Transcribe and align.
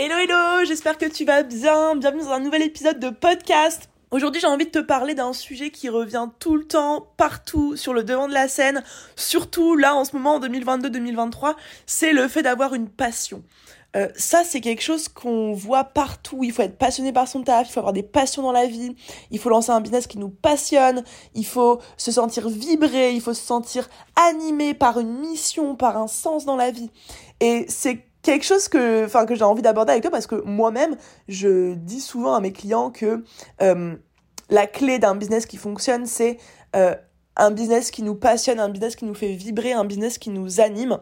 Hello 0.00 0.14
hello, 0.14 0.64
j'espère 0.64 0.96
que 0.96 1.06
tu 1.06 1.24
vas 1.24 1.42
bien. 1.42 1.96
Bienvenue 1.96 2.22
dans 2.22 2.30
un 2.30 2.38
nouvel 2.38 2.62
épisode 2.62 3.00
de 3.00 3.10
podcast. 3.10 3.90
Aujourd'hui, 4.12 4.40
j'ai 4.40 4.46
envie 4.46 4.66
de 4.66 4.70
te 4.70 4.78
parler 4.78 5.14
d'un 5.14 5.32
sujet 5.32 5.70
qui 5.70 5.88
revient 5.88 6.28
tout 6.38 6.54
le 6.54 6.62
temps, 6.62 7.08
partout, 7.16 7.74
sur 7.74 7.92
le 7.92 8.04
devant 8.04 8.28
de 8.28 8.32
la 8.32 8.46
scène, 8.46 8.84
surtout 9.16 9.74
là 9.74 9.96
en 9.96 10.04
ce 10.04 10.14
moment 10.14 10.36
en 10.36 10.40
2022-2023, 10.40 11.56
c'est 11.86 12.12
le 12.12 12.28
fait 12.28 12.44
d'avoir 12.44 12.74
une 12.74 12.88
passion. 12.88 13.42
Euh, 13.96 14.08
ça, 14.14 14.44
c'est 14.44 14.60
quelque 14.60 14.82
chose 14.82 15.08
qu'on 15.08 15.52
voit 15.52 15.82
partout. 15.82 16.44
Il 16.44 16.52
faut 16.52 16.62
être 16.62 16.78
passionné 16.78 17.12
par 17.12 17.26
son 17.26 17.42
taf, 17.42 17.68
il 17.68 17.72
faut 17.72 17.80
avoir 17.80 17.92
des 17.92 18.04
passions 18.04 18.42
dans 18.42 18.52
la 18.52 18.66
vie, 18.66 18.94
il 19.32 19.40
faut 19.40 19.48
lancer 19.48 19.70
un 19.70 19.80
business 19.80 20.06
qui 20.06 20.18
nous 20.18 20.28
passionne, 20.28 21.02
il 21.34 21.44
faut 21.44 21.80
se 21.96 22.12
sentir 22.12 22.48
vibrer, 22.48 23.14
il 23.14 23.20
faut 23.20 23.34
se 23.34 23.44
sentir 23.44 23.88
animé 24.14 24.74
par 24.74 25.00
une 25.00 25.18
mission, 25.18 25.74
par 25.74 25.96
un 25.96 26.06
sens 26.06 26.44
dans 26.44 26.54
la 26.54 26.70
vie. 26.70 26.90
Et 27.40 27.66
c'est 27.68 28.07
quelque 28.22 28.44
chose 28.44 28.68
que, 28.68 29.04
enfin, 29.04 29.26
que 29.26 29.34
j'ai 29.34 29.44
envie 29.44 29.62
d'aborder 29.62 29.92
avec 29.92 30.02
toi 30.02 30.10
parce 30.10 30.26
que 30.26 30.42
moi-même, 30.44 30.96
je 31.28 31.74
dis 31.74 32.00
souvent 32.00 32.34
à 32.34 32.40
mes 32.40 32.52
clients 32.52 32.90
que 32.90 33.24
euh, 33.62 33.96
la 34.50 34.66
clé 34.66 34.98
d'un 34.98 35.14
business 35.14 35.46
qui 35.46 35.56
fonctionne, 35.56 36.06
c'est 36.06 36.38
euh, 36.76 36.94
un 37.36 37.50
business 37.50 37.90
qui 37.90 38.02
nous 38.02 38.14
passionne, 38.14 38.60
un 38.60 38.68
business 38.68 38.96
qui 38.96 39.04
nous 39.04 39.14
fait 39.14 39.32
vibrer, 39.32 39.72
un 39.72 39.84
business 39.84 40.18
qui 40.18 40.30
nous 40.30 40.60
anime. 40.60 40.98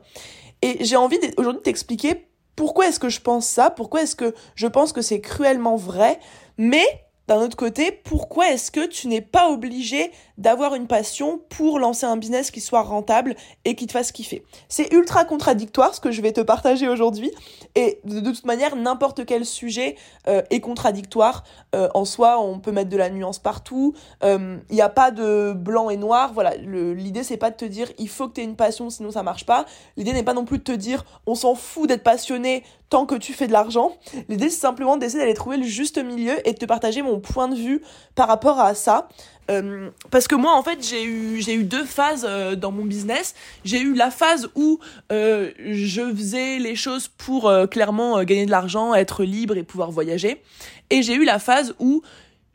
Et 0.62 0.84
j'ai 0.84 0.96
envie 0.96 1.18
aujourd'hui 1.36 1.60
de 1.60 1.64
t'expliquer 1.64 2.28
pourquoi 2.54 2.88
est-ce 2.88 2.98
que 2.98 3.08
je 3.08 3.20
pense 3.20 3.46
ça, 3.46 3.70
pourquoi 3.70 4.02
est-ce 4.02 4.16
que 4.16 4.34
je 4.54 4.66
pense 4.66 4.92
que 4.92 5.02
c'est 5.02 5.20
cruellement 5.20 5.76
vrai, 5.76 6.18
mais 6.56 6.84
d'un 7.28 7.40
autre 7.40 7.56
côté, 7.56 7.90
pourquoi 7.90 8.50
est-ce 8.50 8.70
que 8.70 8.86
tu 8.86 9.08
n'es 9.08 9.20
pas 9.20 9.48
obligé 9.50 10.12
d'avoir 10.38 10.74
une 10.74 10.86
passion 10.86 11.40
pour 11.48 11.78
lancer 11.78 12.06
un 12.06 12.16
business 12.16 12.50
qui 12.50 12.60
soit 12.60 12.82
rentable 12.82 13.34
et 13.64 13.74
qui 13.74 13.86
te 13.86 13.92
fasse 13.92 14.12
kiffer? 14.12 14.44
C'est 14.68 14.92
ultra 14.92 15.24
contradictoire 15.24 15.94
ce 15.94 16.00
que 16.00 16.12
je 16.12 16.22
vais 16.22 16.32
te 16.32 16.40
partager 16.40 16.88
aujourd'hui 16.88 17.32
et 17.74 18.00
de, 18.04 18.20
toute 18.20 18.46
manière, 18.46 18.76
n'importe 18.76 19.26
quel 19.26 19.44
sujet 19.44 19.96
euh, 20.28 20.42
est 20.50 20.60
contradictoire. 20.60 21.44
Euh, 21.74 21.88
en 21.94 22.04
soi, 22.04 22.40
on 22.40 22.58
peut 22.58 22.72
mettre 22.72 22.90
de 22.90 22.96
la 22.96 23.10
nuance 23.10 23.38
partout. 23.38 23.94
Il 24.22 24.28
euh, 24.28 24.56
n'y 24.70 24.80
a 24.80 24.88
pas 24.88 25.10
de 25.10 25.52
blanc 25.52 25.90
et 25.90 25.96
noir. 25.96 26.32
Voilà, 26.32 26.54
l'idée 26.56 27.22
c'est 27.22 27.36
pas 27.36 27.50
de 27.50 27.56
te 27.56 27.64
dire 27.64 27.88
il 27.98 28.08
faut 28.08 28.28
que 28.28 28.34
tu 28.34 28.40
aies 28.40 28.44
une 28.44 28.56
passion 28.56 28.88
sinon 28.88 29.10
ça 29.10 29.22
marche 29.22 29.46
pas. 29.46 29.66
L'idée 29.96 30.12
n'est 30.12 30.22
pas 30.22 30.34
non 30.34 30.44
plus 30.44 30.58
de 30.58 30.62
te 30.62 30.72
dire 30.72 31.04
on 31.26 31.34
s'en 31.34 31.54
fout 31.54 31.88
d'être 31.88 32.02
passionné 32.02 32.62
tant 32.88 33.06
que 33.06 33.14
tu 33.14 33.32
fais 33.32 33.46
de 33.46 33.52
l'argent. 33.52 33.96
L'idée 34.28 34.48
c'est 34.48 34.60
simplement 34.60 34.96
d'essayer 34.96 35.20
d'aller 35.20 35.34
trouver 35.34 35.56
le 35.56 35.64
juste 35.64 35.98
milieu 35.98 36.36
et 36.46 36.52
de 36.52 36.58
te 36.58 36.64
partager 36.64 37.02
mon 37.02 37.20
point 37.20 37.48
de 37.48 37.56
vue 37.56 37.82
par 38.14 38.28
rapport 38.28 38.60
à 38.60 38.74
ça. 38.74 39.08
Euh, 39.50 39.90
parce 40.10 40.26
que 40.26 40.34
moi 40.34 40.56
en 40.56 40.62
fait 40.64 40.84
j'ai 40.84 41.04
eu 41.04 41.40
j'ai 41.40 41.54
eu 41.54 41.62
deux 41.62 41.84
phases 41.84 42.26
euh, 42.28 42.56
dans 42.56 42.72
mon 42.72 42.84
business 42.84 43.36
j'ai 43.64 43.78
eu 43.78 43.94
la 43.94 44.10
phase 44.10 44.48
où 44.56 44.80
euh, 45.12 45.52
je 45.60 46.02
faisais 46.12 46.58
les 46.58 46.74
choses 46.74 47.06
pour 47.06 47.52
clairement 47.70 48.24
gagner 48.24 48.44
de 48.44 48.50
l'argent 48.50 48.92
être 48.92 49.22
libre 49.22 49.56
et 49.56 49.62
pouvoir 49.62 49.92
voyager 49.92 50.42
et 50.90 51.02
j'ai 51.02 51.14
eu 51.14 51.24
la 51.24 51.38
phase 51.38 51.76
où 51.78 52.02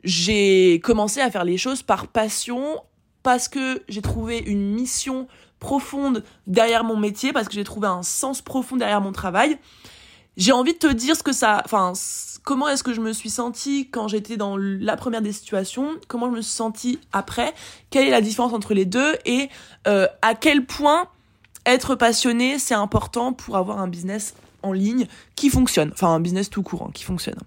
j'ai 0.04 0.80
commencé 0.84 1.22
à 1.22 1.30
faire 1.30 1.46
les 1.46 1.56
choses 1.56 1.82
par 1.82 2.08
passion 2.08 2.82
parce 3.22 3.48
que 3.48 3.82
j'ai 3.88 4.02
trouvé 4.02 4.40
une 4.44 4.74
mission 4.74 5.28
profonde 5.60 6.24
derrière 6.46 6.84
mon 6.84 6.98
métier 6.98 7.32
parce 7.32 7.48
que 7.48 7.54
j'ai 7.54 7.64
trouvé 7.64 7.86
un 7.88 8.02
sens 8.02 8.42
profond 8.42 8.76
derrière 8.76 9.00
mon 9.00 9.12
travail 9.12 9.56
j'ai 10.36 10.52
envie 10.52 10.72
de 10.72 10.78
te 10.78 10.86
dire 10.86 11.16
ce 11.16 11.22
que 11.22 11.32
ça 11.32 11.62
enfin 11.64 11.92
comment 12.42 12.68
est-ce 12.68 12.82
que 12.82 12.92
je 12.92 13.00
me 13.00 13.12
suis 13.12 13.30
sentie 13.30 13.88
quand 13.90 14.08
j'étais 14.08 14.36
dans 14.36 14.56
la 14.56 14.96
première 14.96 15.22
des 15.22 15.32
situations, 15.32 15.90
comment 16.08 16.30
je 16.30 16.36
me 16.36 16.42
suis 16.42 16.52
sentie 16.52 16.98
après, 17.12 17.54
quelle 17.90 18.06
est 18.06 18.10
la 18.10 18.20
différence 18.20 18.52
entre 18.52 18.74
les 18.74 18.84
deux 18.84 19.16
et 19.24 19.48
euh, 19.86 20.06
à 20.22 20.34
quel 20.34 20.64
point 20.64 21.08
être 21.66 21.94
passionné 21.94 22.58
c'est 22.58 22.74
important 22.74 23.32
pour 23.32 23.56
avoir 23.56 23.78
un 23.78 23.88
business 23.88 24.34
en 24.62 24.72
ligne 24.72 25.06
qui 25.36 25.50
fonctionne, 25.50 25.90
enfin 25.92 26.08
un 26.08 26.20
business 26.20 26.50
tout 26.50 26.62
courant 26.62 26.90
qui 26.90 27.04
fonctionne. 27.04 27.38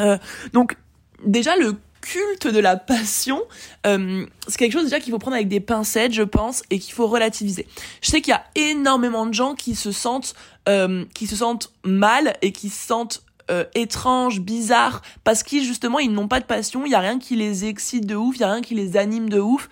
Euh, 0.00 0.18
donc 0.52 0.76
déjà 1.24 1.56
le 1.56 1.76
culte 2.08 2.46
de 2.46 2.58
la 2.58 2.76
passion, 2.76 3.42
euh, 3.86 4.24
c'est 4.46 4.56
quelque 4.56 4.72
chose 4.72 4.84
déjà 4.84 4.98
qu'il 4.98 5.12
faut 5.12 5.18
prendre 5.18 5.36
avec 5.36 5.48
des 5.48 5.60
pincettes, 5.60 6.14
je 6.14 6.22
pense, 6.22 6.62
et 6.70 6.78
qu'il 6.78 6.94
faut 6.94 7.06
relativiser. 7.06 7.66
Je 8.00 8.10
sais 8.10 8.22
qu'il 8.22 8.30
y 8.30 8.34
a 8.34 8.44
énormément 8.54 9.26
de 9.26 9.34
gens 9.34 9.54
qui 9.54 9.74
se 9.74 9.92
sentent, 9.92 10.34
euh, 10.70 11.04
qui 11.14 11.26
se 11.26 11.36
sentent 11.36 11.70
mal 11.84 12.34
et 12.40 12.52
qui 12.52 12.70
se 12.70 12.86
sentent 12.86 13.22
euh, 13.50 13.64
étranges, 13.74 14.40
bizarres, 14.40 15.02
parce 15.22 15.42
qu'ils 15.42 15.64
justement 15.64 15.98
ils 15.98 16.10
n'ont 16.10 16.28
pas 16.28 16.40
de 16.40 16.46
passion, 16.46 16.86
il 16.86 16.92
y 16.92 16.94
a 16.94 17.00
rien 17.00 17.18
qui 17.18 17.36
les 17.36 17.66
excite 17.66 18.06
de 18.06 18.14
ouf, 18.14 18.36
il 18.36 18.40
y 18.40 18.44
a 18.44 18.52
rien 18.52 18.62
qui 18.62 18.74
les 18.74 18.96
anime 18.96 19.28
de 19.28 19.40
ouf. 19.40 19.68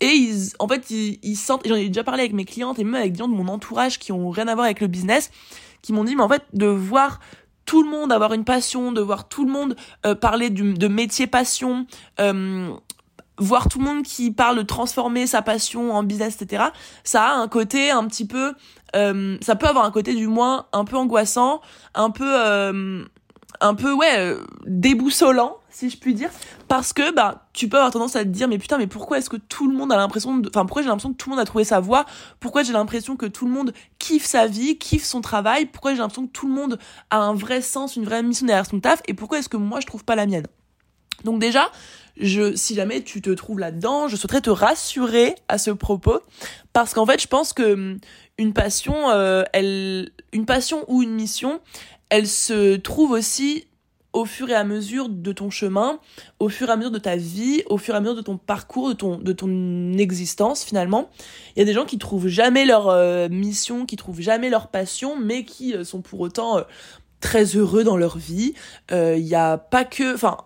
Et 0.00 0.08
ils, 0.08 0.50
en 0.58 0.66
fait, 0.68 0.90
ils, 0.90 1.18
ils 1.22 1.36
sentent, 1.36 1.62
j'en 1.66 1.76
ai 1.76 1.86
déjà 1.86 2.04
parlé 2.04 2.22
avec 2.22 2.32
mes 2.32 2.44
clientes 2.44 2.78
et 2.80 2.84
même 2.84 2.96
avec 2.96 3.12
des 3.12 3.18
gens 3.18 3.28
de 3.28 3.34
mon 3.34 3.48
entourage 3.48 3.98
qui 3.98 4.10
ont 4.12 4.28
rien 4.30 4.48
à 4.48 4.54
voir 4.54 4.64
avec 4.64 4.80
le 4.80 4.88
business, 4.88 5.30
qui 5.82 5.92
m'ont 5.92 6.04
dit, 6.04 6.16
mais 6.16 6.22
en 6.22 6.28
fait, 6.28 6.42
de 6.52 6.66
voir 6.66 7.20
tout 7.66 7.82
le 7.82 7.90
monde 7.90 8.12
avoir 8.12 8.32
une 8.32 8.44
passion, 8.44 8.92
de 8.92 9.00
voir 9.00 9.28
tout 9.28 9.44
le 9.44 9.52
monde 9.52 9.76
euh, 10.06 10.14
parler 10.14 10.48
de 10.50 10.88
métier 10.88 11.26
passion, 11.26 11.86
euh, 12.20 12.72
voir 13.38 13.68
tout 13.68 13.78
le 13.78 13.84
monde 13.84 14.04
qui 14.04 14.30
parle 14.30 14.56
de 14.56 14.62
transformer 14.62 15.26
sa 15.26 15.42
passion 15.42 15.92
en 15.92 16.02
business, 16.02 16.40
etc. 16.40 16.64
Ça 17.04 17.24
a 17.24 17.34
un 17.34 17.48
côté 17.48 17.90
un 17.90 18.06
petit 18.06 18.26
peu, 18.26 18.54
euh, 18.94 19.36
ça 19.42 19.56
peut 19.56 19.66
avoir 19.66 19.84
un 19.84 19.90
côté 19.90 20.14
du 20.14 20.28
moins 20.28 20.66
un 20.72 20.84
peu 20.84 20.96
angoissant, 20.96 21.60
un 21.94 22.10
peu, 22.10 23.04
un 23.60 23.74
peu 23.74 23.92
ouais, 23.92 24.18
euh, 24.18 24.44
déboussolant, 24.66 25.58
si 25.70 25.90
je 25.90 25.98
puis 25.98 26.14
dire, 26.14 26.30
parce 26.68 26.92
que 26.92 27.12
bah 27.12 27.46
tu 27.52 27.68
peux 27.68 27.76
avoir 27.76 27.92
tendance 27.92 28.16
à 28.16 28.24
te 28.24 28.28
dire 28.28 28.48
mais 28.48 28.58
putain 28.58 28.78
mais 28.78 28.86
pourquoi 28.86 29.18
est-ce 29.18 29.30
que 29.30 29.36
tout 29.36 29.70
le 29.70 29.76
monde 29.76 29.92
a 29.92 29.96
l'impression, 29.96 30.40
enfin 30.48 30.64
pourquoi 30.64 30.82
j'ai 30.82 30.88
l'impression 30.88 31.12
que 31.12 31.16
tout 31.16 31.28
le 31.30 31.36
monde 31.36 31.42
a 31.42 31.46
trouvé 31.46 31.64
sa 31.64 31.80
voie, 31.80 32.06
pourquoi 32.40 32.62
j'ai 32.62 32.72
l'impression 32.72 33.16
que 33.16 33.26
tout 33.26 33.46
le 33.46 33.52
monde 33.52 33.72
kiffe 33.98 34.24
sa 34.24 34.46
vie, 34.46 34.78
kiffe 34.78 35.04
son 35.04 35.20
travail, 35.20 35.66
pourquoi 35.66 35.92
j'ai 35.92 35.98
l'impression 35.98 36.26
que 36.26 36.32
tout 36.32 36.46
le 36.46 36.54
monde 36.54 36.78
a 37.10 37.18
un 37.18 37.34
vrai 37.34 37.60
sens, 37.60 37.96
une 37.96 38.04
vraie 38.04 38.22
mission 38.22 38.46
derrière 38.46 38.66
son 38.66 38.80
taf, 38.80 39.02
et 39.06 39.14
pourquoi 39.14 39.38
est-ce 39.38 39.48
que 39.48 39.56
moi 39.56 39.80
je 39.80 39.86
trouve 39.86 40.04
pas 40.04 40.16
la 40.16 40.26
mienne? 40.26 40.46
Donc 41.24 41.40
déjà, 41.40 41.70
je, 42.18 42.54
si 42.54 42.74
jamais 42.74 43.02
tu 43.02 43.20
te 43.20 43.30
trouves 43.30 43.58
là-dedans, 43.58 44.08
je 44.08 44.16
souhaiterais 44.16 44.40
te 44.40 44.50
rassurer 44.50 45.34
à 45.48 45.58
ce 45.58 45.70
propos, 45.70 46.20
parce 46.72 46.94
qu'en 46.94 47.06
fait, 47.06 47.20
je 47.20 47.26
pense 47.26 47.52
que 47.52 47.74
hum, 47.74 47.98
une 48.38 48.52
passion, 48.52 49.10
euh, 49.10 49.44
elle, 49.52 50.10
une 50.32 50.46
passion 50.46 50.84
ou 50.88 51.02
une 51.02 51.14
mission, 51.14 51.60
elle 52.08 52.26
se 52.26 52.76
trouve 52.76 53.12
aussi 53.12 53.66
au 54.12 54.24
fur 54.24 54.48
et 54.48 54.54
à 54.54 54.64
mesure 54.64 55.10
de 55.10 55.32
ton 55.32 55.50
chemin, 55.50 56.00
au 56.38 56.48
fur 56.48 56.68
et 56.68 56.72
à 56.72 56.76
mesure 56.76 56.90
de 56.90 56.98
ta 56.98 57.16
vie, 57.16 57.62
au 57.66 57.76
fur 57.76 57.94
et 57.94 57.98
à 57.98 58.00
mesure 58.00 58.16
de 58.16 58.22
ton 58.22 58.38
parcours, 58.38 58.88
de 58.94 59.32
ton, 59.32 59.92
existence 59.98 60.64
finalement. 60.64 61.10
Il 61.54 61.58
y 61.58 61.62
a 61.62 61.64
des 61.66 61.74
gens 61.74 61.84
qui 61.84 61.98
trouvent 61.98 62.28
jamais 62.28 62.64
leur 62.64 62.88
euh, 62.88 63.28
mission, 63.28 63.84
qui 63.84 63.96
trouvent 63.96 64.22
jamais 64.22 64.48
leur 64.48 64.68
passion, 64.68 65.18
mais 65.20 65.44
qui 65.44 65.74
euh, 65.74 65.84
sont 65.84 66.00
pour 66.00 66.20
autant 66.20 66.64
très 67.20 67.56
heureux 67.56 67.84
dans 67.84 67.96
leur 67.96 68.18
vie. 68.18 68.54
Il 68.90 69.24
n'y 69.24 69.34
a 69.34 69.58
pas 69.58 69.84
que, 69.84 70.14
enfin, 70.14 70.38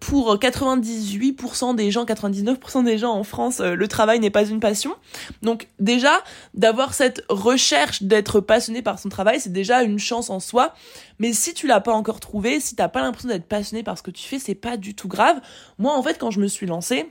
pour 0.00 0.36
98% 0.36 1.74
des 1.74 1.90
gens, 1.90 2.04
99% 2.04 2.84
des 2.84 2.98
gens 2.98 3.12
en 3.12 3.24
France, 3.24 3.60
euh, 3.60 3.74
le 3.74 3.88
travail 3.88 4.20
n'est 4.20 4.30
pas 4.30 4.44
une 4.44 4.60
passion. 4.60 4.94
Donc 5.42 5.68
déjà, 5.78 6.22
d'avoir 6.54 6.94
cette 6.94 7.24
recherche 7.28 8.02
d'être 8.02 8.40
passionné 8.40 8.82
par 8.82 8.98
son 8.98 9.08
travail, 9.08 9.40
c'est 9.40 9.52
déjà 9.52 9.82
une 9.82 9.98
chance 9.98 10.30
en 10.30 10.40
soi. 10.40 10.74
Mais 11.18 11.32
si 11.32 11.54
tu 11.54 11.66
l'as 11.66 11.80
pas 11.80 11.92
encore 11.92 12.20
trouvé, 12.20 12.60
si 12.60 12.76
t'as 12.76 12.88
pas 12.88 13.00
l'impression 13.00 13.28
d'être 13.28 13.46
passionné 13.46 13.82
par 13.82 13.98
ce 13.98 14.02
que 14.02 14.10
tu 14.10 14.26
fais, 14.26 14.38
c'est 14.38 14.54
pas 14.54 14.76
du 14.76 14.94
tout 14.94 15.08
grave. 15.08 15.40
Moi, 15.78 15.96
en 15.96 16.02
fait, 16.02 16.18
quand 16.18 16.30
je 16.30 16.40
me 16.40 16.46
suis 16.46 16.66
lancée, 16.66 17.10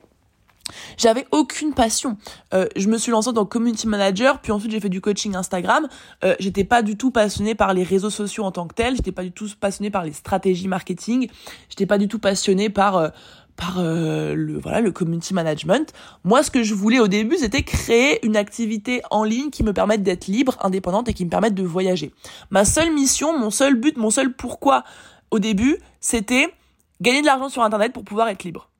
j'avais 0.97 1.25
aucune 1.31 1.73
passion. 1.73 2.17
Euh, 2.53 2.67
je 2.75 2.87
me 2.87 2.97
suis 2.97 3.11
lancée 3.11 3.29
en 3.29 3.33
tant 3.33 3.45
que 3.45 3.49
community 3.49 3.87
manager, 3.87 4.39
puis 4.39 4.51
ensuite 4.51 4.71
j'ai 4.71 4.79
fait 4.79 4.89
du 4.89 5.01
coaching 5.01 5.35
Instagram. 5.35 5.87
Euh, 6.23 6.35
j'étais 6.39 6.63
pas 6.63 6.81
du 6.81 6.97
tout 6.97 7.11
passionnée 7.11 7.55
par 7.55 7.73
les 7.73 7.83
réseaux 7.83 8.09
sociaux 8.09 8.43
en 8.43 8.51
tant 8.51 8.67
que 8.67 8.75
tel. 8.75 8.95
J'étais 8.95 9.11
pas 9.11 9.23
du 9.23 9.31
tout 9.31 9.47
passionnée 9.59 9.89
par 9.89 10.03
les 10.03 10.13
stratégies 10.13 10.67
marketing. 10.67 11.29
J'étais 11.69 11.85
pas 11.85 11.97
du 11.97 12.07
tout 12.07 12.19
passionnée 12.19 12.69
par 12.69 12.97
euh, 12.97 13.09
par 13.55 13.79
euh, 13.79 14.33
le 14.33 14.59
voilà 14.59 14.81
le 14.81 14.91
community 14.91 15.33
management. 15.33 15.93
Moi, 16.23 16.43
ce 16.43 16.51
que 16.51 16.63
je 16.63 16.73
voulais 16.73 16.99
au 16.99 17.07
début, 17.07 17.37
c'était 17.37 17.63
créer 17.63 18.25
une 18.25 18.35
activité 18.35 19.01
en 19.11 19.23
ligne 19.23 19.49
qui 19.49 19.63
me 19.63 19.73
permette 19.73 20.03
d'être 20.03 20.27
libre, 20.27 20.57
indépendante 20.61 21.09
et 21.09 21.13
qui 21.13 21.25
me 21.25 21.29
permette 21.29 21.53
de 21.53 21.63
voyager. 21.63 22.11
Ma 22.49 22.65
seule 22.65 22.91
mission, 22.91 23.37
mon 23.37 23.51
seul 23.51 23.75
but, 23.75 23.97
mon 23.97 24.09
seul 24.09 24.33
pourquoi 24.33 24.83
au 25.29 25.39
début, 25.39 25.77
c'était 25.99 26.53
gagner 27.01 27.21
de 27.21 27.25
l'argent 27.25 27.49
sur 27.49 27.63
Internet 27.63 27.93
pour 27.93 28.03
pouvoir 28.03 28.27
être 28.29 28.43
libre 28.43 28.70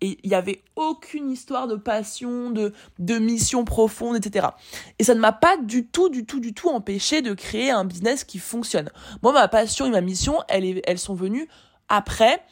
Et 0.00 0.18
il 0.22 0.28
n'y 0.28 0.34
avait 0.34 0.62
aucune 0.76 1.30
histoire 1.30 1.66
de 1.66 1.76
passion, 1.76 2.50
de, 2.50 2.72
de 2.98 3.18
mission 3.18 3.64
profonde, 3.64 4.16
etc. 4.16 4.48
Et 4.98 5.04
ça 5.04 5.14
ne 5.14 5.20
m'a 5.20 5.32
pas 5.32 5.56
du 5.56 5.86
tout, 5.86 6.08
du 6.08 6.24
tout, 6.24 6.40
du 6.40 6.54
tout 6.54 6.68
empêché 6.68 7.22
de 7.22 7.34
créer 7.34 7.70
un 7.70 7.84
business 7.84 8.24
qui 8.24 8.38
fonctionne. 8.38 8.90
Moi, 9.22 9.32
ma 9.32 9.48
passion 9.48 9.86
et 9.86 9.90
ma 9.90 10.00
mission, 10.00 10.38
elles, 10.48 10.80
elles 10.86 10.98
sont 10.98 11.14
venues 11.14 11.48
après. 11.88 12.42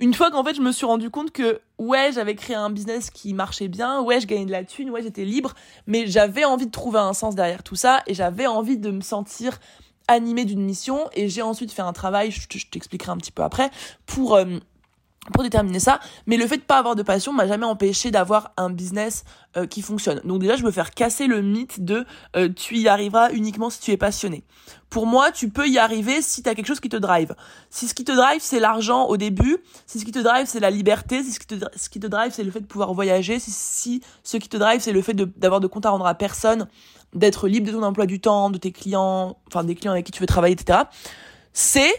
Une 0.00 0.12
fois 0.12 0.30
qu'en 0.32 0.42
fait 0.42 0.54
je 0.54 0.60
me 0.60 0.72
suis 0.72 0.86
rendu 0.86 1.08
compte 1.08 1.30
que 1.30 1.60
ouais 1.78 2.10
j'avais 2.12 2.34
créé 2.34 2.56
un 2.56 2.68
business 2.68 3.10
qui 3.10 3.32
marchait 3.32 3.68
bien, 3.68 4.02
ouais 4.02 4.20
je 4.20 4.26
gagnais 4.26 4.44
de 4.44 4.50
la 4.50 4.64
thune, 4.64 4.90
ouais 4.90 5.02
j'étais 5.02 5.24
libre, 5.24 5.54
mais 5.86 6.08
j'avais 6.08 6.44
envie 6.44 6.66
de 6.66 6.72
trouver 6.72 6.98
un 6.98 7.12
sens 7.12 7.36
derrière 7.36 7.62
tout 7.62 7.76
ça 7.76 8.02
et 8.08 8.14
j'avais 8.14 8.48
envie 8.48 8.76
de 8.76 8.90
me 8.90 9.00
sentir 9.00 9.60
animée 10.08 10.44
d'une 10.44 10.62
mission 10.62 11.08
et 11.12 11.28
j'ai 11.28 11.42
ensuite 11.42 11.70
fait 11.70 11.82
un 11.82 11.92
travail, 11.92 12.32
je 12.32 12.66
t'expliquerai 12.70 13.12
un 13.12 13.16
petit 13.16 13.30
peu 13.30 13.44
après, 13.44 13.70
pour 14.04 14.34
euh, 14.34 14.58
pour 15.32 15.42
déterminer 15.42 15.80
ça, 15.80 16.00
mais 16.26 16.36
le 16.36 16.46
fait 16.46 16.58
de 16.58 16.62
pas 16.62 16.78
avoir 16.78 16.96
de 16.96 17.02
passion 17.02 17.32
m'a 17.32 17.46
jamais 17.46 17.64
empêché 17.64 18.10
d'avoir 18.10 18.52
un 18.56 18.70
business 18.70 19.24
euh, 19.56 19.66
qui 19.66 19.80
fonctionne. 19.82 20.20
Donc 20.24 20.40
déjà, 20.40 20.56
je 20.56 20.62
veux 20.62 20.70
faire 20.70 20.90
casser 20.90 21.26
le 21.26 21.40
mythe 21.40 21.84
de 21.84 22.04
euh, 22.36 22.48
tu 22.48 22.76
y 22.76 22.88
arriveras 22.88 23.30
uniquement 23.32 23.70
si 23.70 23.80
tu 23.80 23.90
es 23.90 23.96
passionné. 23.96 24.44
Pour 24.90 25.06
moi, 25.06 25.32
tu 25.32 25.48
peux 25.48 25.68
y 25.68 25.78
arriver 25.78 26.22
si 26.22 26.42
tu 26.42 26.48
as 26.48 26.54
quelque 26.54 26.66
chose 26.66 26.80
qui 26.80 26.88
te 26.88 26.96
drive. 26.96 27.34
Si 27.70 27.88
ce 27.88 27.94
qui 27.94 28.04
te 28.04 28.12
drive 28.12 28.40
c'est 28.40 28.60
l'argent 28.60 29.06
au 29.06 29.16
début, 29.16 29.58
si 29.86 29.98
ce 29.98 30.04
qui 30.04 30.12
te 30.12 30.18
drive 30.18 30.46
c'est 30.46 30.60
la 30.60 30.70
liberté, 30.70 31.22
si 31.22 31.32
ce 31.32 31.40
qui 31.40 32.00
te, 32.00 32.06
drive 32.06 32.32
c'est 32.32 32.44
le 32.44 32.50
fait 32.50 32.60
de 32.60 32.66
pouvoir 32.66 32.92
voyager, 32.92 33.38
si, 33.38 33.50
si 33.50 34.02
ce 34.22 34.36
qui 34.36 34.48
te 34.48 34.56
drive 34.56 34.80
c'est 34.80 34.92
le 34.92 35.02
fait 35.02 35.14
d'avoir 35.14 35.60
de, 35.60 35.68
de 35.68 35.86
à 35.86 35.90
rendre 35.90 36.06
à 36.06 36.14
personne, 36.14 36.68
d'être 37.14 37.48
libre 37.48 37.68
de 37.68 37.72
ton 37.72 37.82
emploi 37.82 38.06
du 38.06 38.20
temps, 38.20 38.50
de 38.50 38.58
tes 38.58 38.72
clients, 38.72 39.38
enfin 39.46 39.64
des 39.64 39.74
clients 39.74 39.92
avec 39.92 40.06
qui 40.06 40.12
tu 40.12 40.20
veux 40.20 40.26
travailler, 40.26 40.54
etc. 40.54 40.80
C'est 41.52 41.92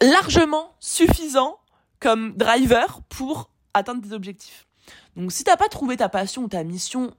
largement 0.00 0.74
suffisant 0.80 1.58
comme 2.04 2.34
driver 2.36 3.00
pour 3.08 3.48
atteindre 3.72 4.06
tes 4.06 4.12
objectifs. 4.12 4.66
Donc 5.16 5.32
si 5.32 5.42
t'as 5.42 5.56
pas 5.56 5.68
trouvé 5.68 5.96
ta 5.96 6.10
passion 6.10 6.42
ou 6.42 6.48
ta 6.48 6.62
mission 6.62 7.14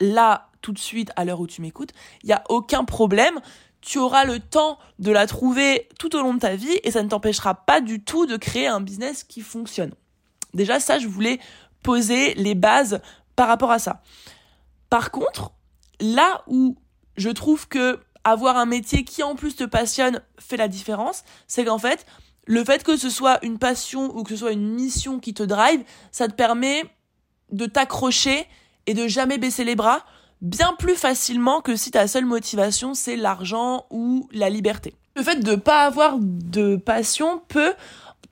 là 0.00 0.50
tout 0.62 0.72
de 0.72 0.80
suite 0.80 1.12
à 1.14 1.24
l'heure 1.24 1.38
où 1.38 1.46
tu 1.46 1.62
m'écoutes, 1.62 1.92
il 2.24 2.30
y 2.30 2.32
a 2.32 2.42
aucun 2.48 2.82
problème. 2.82 3.38
Tu 3.82 3.98
auras 3.98 4.24
le 4.24 4.40
temps 4.40 4.80
de 4.98 5.12
la 5.12 5.28
trouver 5.28 5.88
tout 6.00 6.16
au 6.16 6.22
long 6.22 6.34
de 6.34 6.40
ta 6.40 6.56
vie 6.56 6.76
et 6.82 6.90
ça 6.90 7.04
ne 7.04 7.08
t'empêchera 7.08 7.54
pas 7.54 7.80
du 7.80 8.02
tout 8.02 8.26
de 8.26 8.36
créer 8.36 8.66
un 8.66 8.80
business 8.80 9.22
qui 9.22 9.42
fonctionne. 9.42 9.94
Déjà 10.54 10.80
ça, 10.80 10.98
je 10.98 11.06
voulais 11.06 11.38
poser 11.84 12.34
les 12.34 12.56
bases 12.56 13.00
par 13.36 13.46
rapport 13.46 13.70
à 13.70 13.78
ça. 13.78 14.02
Par 14.90 15.12
contre, 15.12 15.52
là 16.00 16.42
où 16.48 16.76
je 17.16 17.30
trouve 17.30 17.68
que 17.68 18.00
avoir 18.24 18.56
un 18.56 18.66
métier 18.66 19.04
qui 19.04 19.22
en 19.22 19.36
plus 19.36 19.54
te 19.54 19.62
passionne 19.62 20.20
fait 20.40 20.56
la 20.56 20.66
différence, 20.66 21.22
c'est 21.46 21.64
qu'en 21.64 21.78
fait, 21.78 22.04
le 22.46 22.64
fait 22.64 22.82
que 22.82 22.96
ce 22.96 23.10
soit 23.10 23.44
une 23.44 23.58
passion 23.58 24.16
ou 24.16 24.22
que 24.22 24.30
ce 24.30 24.36
soit 24.36 24.52
une 24.52 24.72
mission 24.72 25.18
qui 25.18 25.34
te 25.34 25.42
drive, 25.42 25.82
ça 26.12 26.28
te 26.28 26.32
permet 26.34 26.84
de 27.52 27.66
t'accrocher 27.66 28.46
et 28.86 28.94
de 28.94 29.06
jamais 29.06 29.38
baisser 29.38 29.64
les 29.64 29.76
bras 29.76 30.04
bien 30.40 30.74
plus 30.78 30.94
facilement 30.94 31.60
que 31.60 31.76
si 31.76 31.90
ta 31.90 32.06
seule 32.06 32.26
motivation 32.26 32.94
c'est 32.94 33.16
l'argent 33.16 33.86
ou 33.90 34.28
la 34.32 34.50
liberté. 34.50 34.94
Le 35.16 35.22
fait 35.22 35.40
de 35.40 35.56
pas 35.56 35.84
avoir 35.84 36.18
de 36.20 36.76
passion 36.76 37.40
peut 37.48 37.74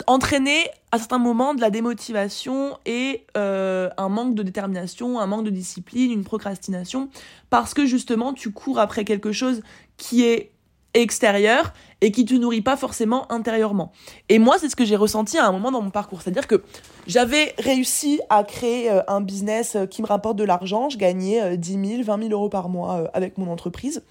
entraîner 0.06 0.68
à 0.92 0.98
certains 0.98 1.18
moments 1.18 1.54
de 1.54 1.60
la 1.60 1.70
démotivation 1.70 2.78
et 2.84 3.24
euh, 3.36 3.88
un 3.96 4.08
manque 4.08 4.34
de 4.34 4.42
détermination, 4.42 5.18
un 5.18 5.26
manque 5.26 5.44
de 5.44 5.50
discipline, 5.50 6.12
une 6.12 6.24
procrastination, 6.24 7.08
parce 7.50 7.74
que 7.74 7.86
justement 7.86 8.32
tu 8.32 8.52
cours 8.52 8.78
après 8.78 9.04
quelque 9.04 9.32
chose 9.32 9.62
qui 9.96 10.24
est 10.24 10.52
extérieur 10.94 11.72
et 12.00 12.10
qui 12.10 12.24
te 12.24 12.34
nourrit 12.34 12.60
pas 12.60 12.76
forcément 12.76 13.30
intérieurement. 13.32 13.92
Et 14.28 14.38
moi, 14.38 14.56
c'est 14.58 14.68
ce 14.68 14.76
que 14.76 14.84
j'ai 14.84 14.96
ressenti 14.96 15.38
à 15.38 15.46
un 15.46 15.52
moment 15.52 15.72
dans 15.72 15.82
mon 15.82 15.90
parcours. 15.90 16.22
C'est-à-dire 16.22 16.46
que 16.46 16.62
j'avais 17.06 17.54
réussi 17.58 18.20
à 18.30 18.44
créer 18.44 18.90
euh, 18.90 19.02
un 19.08 19.20
business 19.20 19.76
euh, 19.76 19.86
qui 19.86 20.02
me 20.02 20.06
rapporte 20.06 20.36
de 20.36 20.44
l'argent. 20.44 20.88
Je 20.88 20.98
gagnais 20.98 21.56
10 21.56 21.72
000, 21.72 22.02
20 22.02 22.28
000 22.28 22.32
euros 22.32 22.48
par 22.48 22.68
mois 22.68 22.96
euh, 22.96 23.06
avec 23.14 23.38
mon 23.38 23.50
entreprise. 23.50 24.02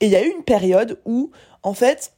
Et 0.00 0.06
il 0.06 0.12
y 0.12 0.16
a 0.16 0.24
eu 0.24 0.30
une 0.30 0.42
période 0.42 1.00
où, 1.04 1.30
en 1.62 1.74
fait, 1.74 2.12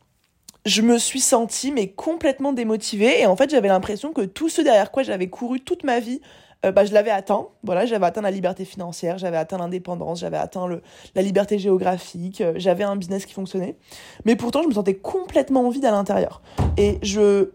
je 0.65 0.83
me 0.83 0.99
suis 0.99 1.21
sentie 1.21 1.71
mais 1.71 1.89
complètement 1.89 2.53
démotivée 2.53 3.21
et 3.21 3.27
en 3.27 3.37
fait 3.37 3.51
j'avais 3.51 3.69
l'impression 3.69 4.13
que 4.13 4.23
tout 4.23 4.49
ce 4.49 4.61
derrière 4.61 4.91
quoi 4.91 5.05
j'avais 5.05 5.29
couru 5.29 5.61
toute 5.61 5.85
ma 5.85 6.01
vie 6.01 6.21
euh, 6.65 6.73
bah, 6.73 6.85
je 6.85 6.93
l'avais 6.93 7.11
atteint. 7.11 7.47
Voilà, 7.63 7.87
j'avais 7.87 8.07
atteint 8.07 8.23
la 8.23 8.31
liberté 8.31 8.65
financière, 8.65 9.19
j'avais 9.19 9.37
atteint 9.37 9.59
l'indépendance, 9.59 10.21
j'avais 10.21 10.37
atteint 10.37 10.67
le, 10.67 10.83
la 11.15 11.23
liberté 11.23 11.59
géographique, 11.59 12.41
euh, 12.41 12.55
j'avais 12.57 12.85
un 12.85 12.97
business 12.97 13.27
qui 13.27 13.35
fonctionnait. 13.35 13.77
Mais 14.25 14.37
pourtant, 14.37 14.63
je 14.63 14.69
me 14.69 14.75
sentais 14.75 14.95
complètement 14.95 15.69
vide 15.71 15.85
à 15.85 15.91
l'intérieur. 15.91 16.41
Et 16.77 16.99
je. 17.03 17.51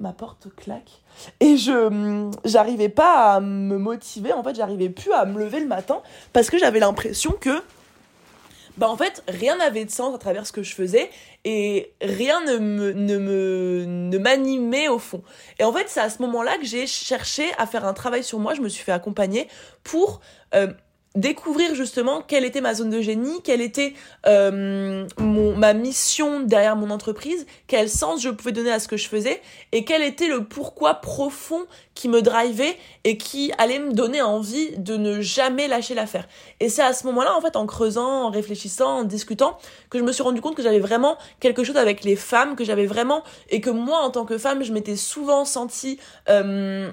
Ma 0.00 0.12
porte 0.12 0.48
claque. 0.56 1.02
Et 1.38 1.56
je 1.56 1.72
hum, 1.72 2.32
j'arrivais 2.44 2.88
pas 2.88 3.34
à 3.34 3.40
me 3.40 3.78
motiver, 3.78 4.32
en 4.32 4.42
fait, 4.42 4.56
j'arrivais 4.56 4.88
plus 4.88 5.12
à 5.12 5.24
me 5.24 5.38
lever 5.38 5.60
le 5.60 5.66
matin 5.66 6.02
parce 6.32 6.50
que 6.50 6.58
j'avais 6.58 6.80
l'impression 6.80 7.32
que 7.40 7.62
bah 8.76 8.88
en 8.88 8.96
fait 8.96 9.22
rien 9.28 9.56
n'avait 9.56 9.84
de 9.84 9.90
sens 9.90 10.14
à 10.14 10.18
travers 10.18 10.46
ce 10.46 10.52
que 10.52 10.62
je 10.62 10.74
faisais 10.74 11.10
et 11.44 11.92
rien 12.00 12.44
ne 12.44 12.58
me 12.58 12.92
ne 12.92 13.18
me 13.18 13.84
ne 13.86 14.18
m'animait 14.18 14.88
au 14.88 14.98
fond. 14.98 15.22
Et 15.58 15.64
en 15.64 15.72
fait, 15.72 15.88
c'est 15.88 16.00
à 16.00 16.10
ce 16.10 16.20
moment-là 16.22 16.56
que 16.58 16.64
j'ai 16.64 16.86
cherché 16.86 17.44
à 17.58 17.66
faire 17.66 17.84
un 17.84 17.92
travail 17.92 18.24
sur 18.24 18.38
moi, 18.38 18.54
je 18.54 18.60
me 18.60 18.68
suis 18.68 18.82
fait 18.82 18.92
accompagner 18.92 19.48
pour 19.82 20.20
euh, 20.54 20.68
découvrir 21.14 21.76
justement 21.76 22.22
quelle 22.22 22.44
était 22.44 22.60
ma 22.60 22.74
zone 22.74 22.90
de 22.90 23.00
génie, 23.00 23.40
quelle 23.42 23.60
était 23.60 23.94
euh, 24.26 25.06
ma 25.20 25.72
mission 25.72 26.40
derrière 26.40 26.74
mon 26.74 26.90
entreprise, 26.90 27.46
quel 27.68 27.88
sens 27.88 28.20
je 28.20 28.30
pouvais 28.30 28.50
donner 28.50 28.72
à 28.72 28.80
ce 28.80 28.88
que 28.88 28.96
je 28.96 29.08
faisais 29.08 29.40
et 29.70 29.84
quel 29.84 30.02
était 30.02 30.26
le 30.26 30.44
pourquoi 30.44 30.94
profond 30.94 31.66
qui 31.94 32.08
me 32.08 32.20
drivait 32.20 32.76
et 33.04 33.16
qui 33.16 33.52
allait 33.58 33.78
me 33.78 33.92
donner 33.92 34.22
envie 34.22 34.76
de 34.76 34.96
ne 34.96 35.20
jamais 35.20 35.68
lâcher 35.68 35.94
l'affaire. 35.94 36.26
Et 36.58 36.68
c'est 36.68 36.82
à 36.82 36.92
ce 36.92 37.06
moment-là, 37.06 37.36
en 37.36 37.40
fait, 37.40 37.54
en 37.54 37.66
creusant, 37.66 38.24
en 38.24 38.30
réfléchissant, 38.30 38.98
en 38.98 39.04
discutant, 39.04 39.56
que 39.90 39.98
je 39.98 40.02
me 40.02 40.10
suis 40.10 40.24
rendu 40.24 40.40
compte 40.40 40.56
que 40.56 40.62
j'avais 40.62 40.80
vraiment 40.80 41.16
quelque 41.38 41.62
chose 41.62 41.76
avec 41.76 42.02
les 42.02 42.16
femmes, 42.16 42.56
que 42.56 42.64
j'avais 42.64 42.86
vraiment, 42.86 43.22
et 43.50 43.60
que 43.60 43.70
moi, 43.70 44.00
en 44.00 44.10
tant 44.10 44.24
que 44.24 44.36
femme, 44.36 44.64
je 44.64 44.72
m'étais 44.72 44.96
souvent 44.96 45.44
sentie 45.44 46.00
euh, 46.28 46.90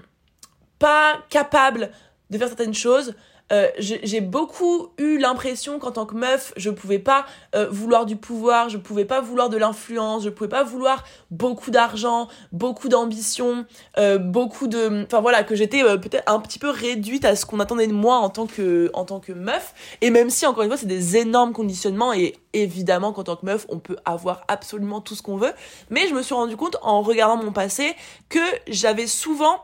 pas 0.77 1.15
capable 1.29 1.91
de 2.29 2.37
faire 2.37 2.47
certaines 2.47 2.73
choses, 2.75 3.15
euh, 3.51 3.67
j'ai 3.77 4.21
beaucoup 4.21 4.89
eu 4.97 5.17
l'impression 5.17 5.79
qu'en 5.79 5.91
tant 5.91 6.05
que 6.05 6.15
meuf, 6.15 6.53
je 6.57 6.69
pouvais 6.69 6.99
pas 6.99 7.25
euh, 7.55 7.67
vouloir 7.69 8.05
du 8.05 8.15
pouvoir, 8.15 8.69
je 8.69 8.77
pouvais 8.77 9.05
pas 9.05 9.21
vouloir 9.21 9.49
de 9.49 9.57
l'influence, 9.57 10.23
je 10.23 10.29
pouvais 10.29 10.49
pas 10.49 10.63
vouloir 10.63 11.03
beaucoup 11.29 11.71
d'argent, 11.71 12.27
beaucoup 12.51 12.89
d'ambition, 12.89 13.65
euh, 13.97 14.17
beaucoup 14.17 14.67
de, 14.67 15.03
enfin 15.05 15.21
voilà, 15.21 15.43
que 15.43 15.55
j'étais 15.55 15.81
peut-être 15.97 16.31
un 16.31 16.39
petit 16.39 16.59
peu 16.59 16.69
réduite 16.69 17.25
à 17.25 17.35
ce 17.35 17.45
qu'on 17.45 17.59
attendait 17.59 17.87
de 17.87 17.93
moi 17.93 18.17
en 18.17 18.29
tant 18.29 18.47
que 18.47 18.89
en 18.93 19.05
tant 19.05 19.19
que 19.19 19.33
meuf. 19.33 19.73
Et 20.01 20.09
même 20.09 20.29
si 20.29 20.45
encore 20.45 20.63
une 20.63 20.69
fois, 20.69 20.77
c'est 20.77 20.85
des 20.85 21.17
énormes 21.17 21.53
conditionnements 21.53 22.13
et 22.13 22.35
évidemment 22.53 23.13
qu'en 23.13 23.23
tant 23.23 23.35
que 23.35 23.45
meuf, 23.45 23.65
on 23.69 23.79
peut 23.79 23.97
avoir 24.05 24.43
absolument 24.47 25.01
tout 25.01 25.15
ce 25.15 25.21
qu'on 25.21 25.37
veut, 25.37 25.53
mais 25.89 26.07
je 26.07 26.13
me 26.13 26.21
suis 26.21 26.33
rendu 26.33 26.55
compte 26.57 26.77
en 26.81 27.01
regardant 27.01 27.41
mon 27.41 27.51
passé 27.51 27.95
que 28.29 28.39
j'avais 28.67 29.07
souvent 29.07 29.63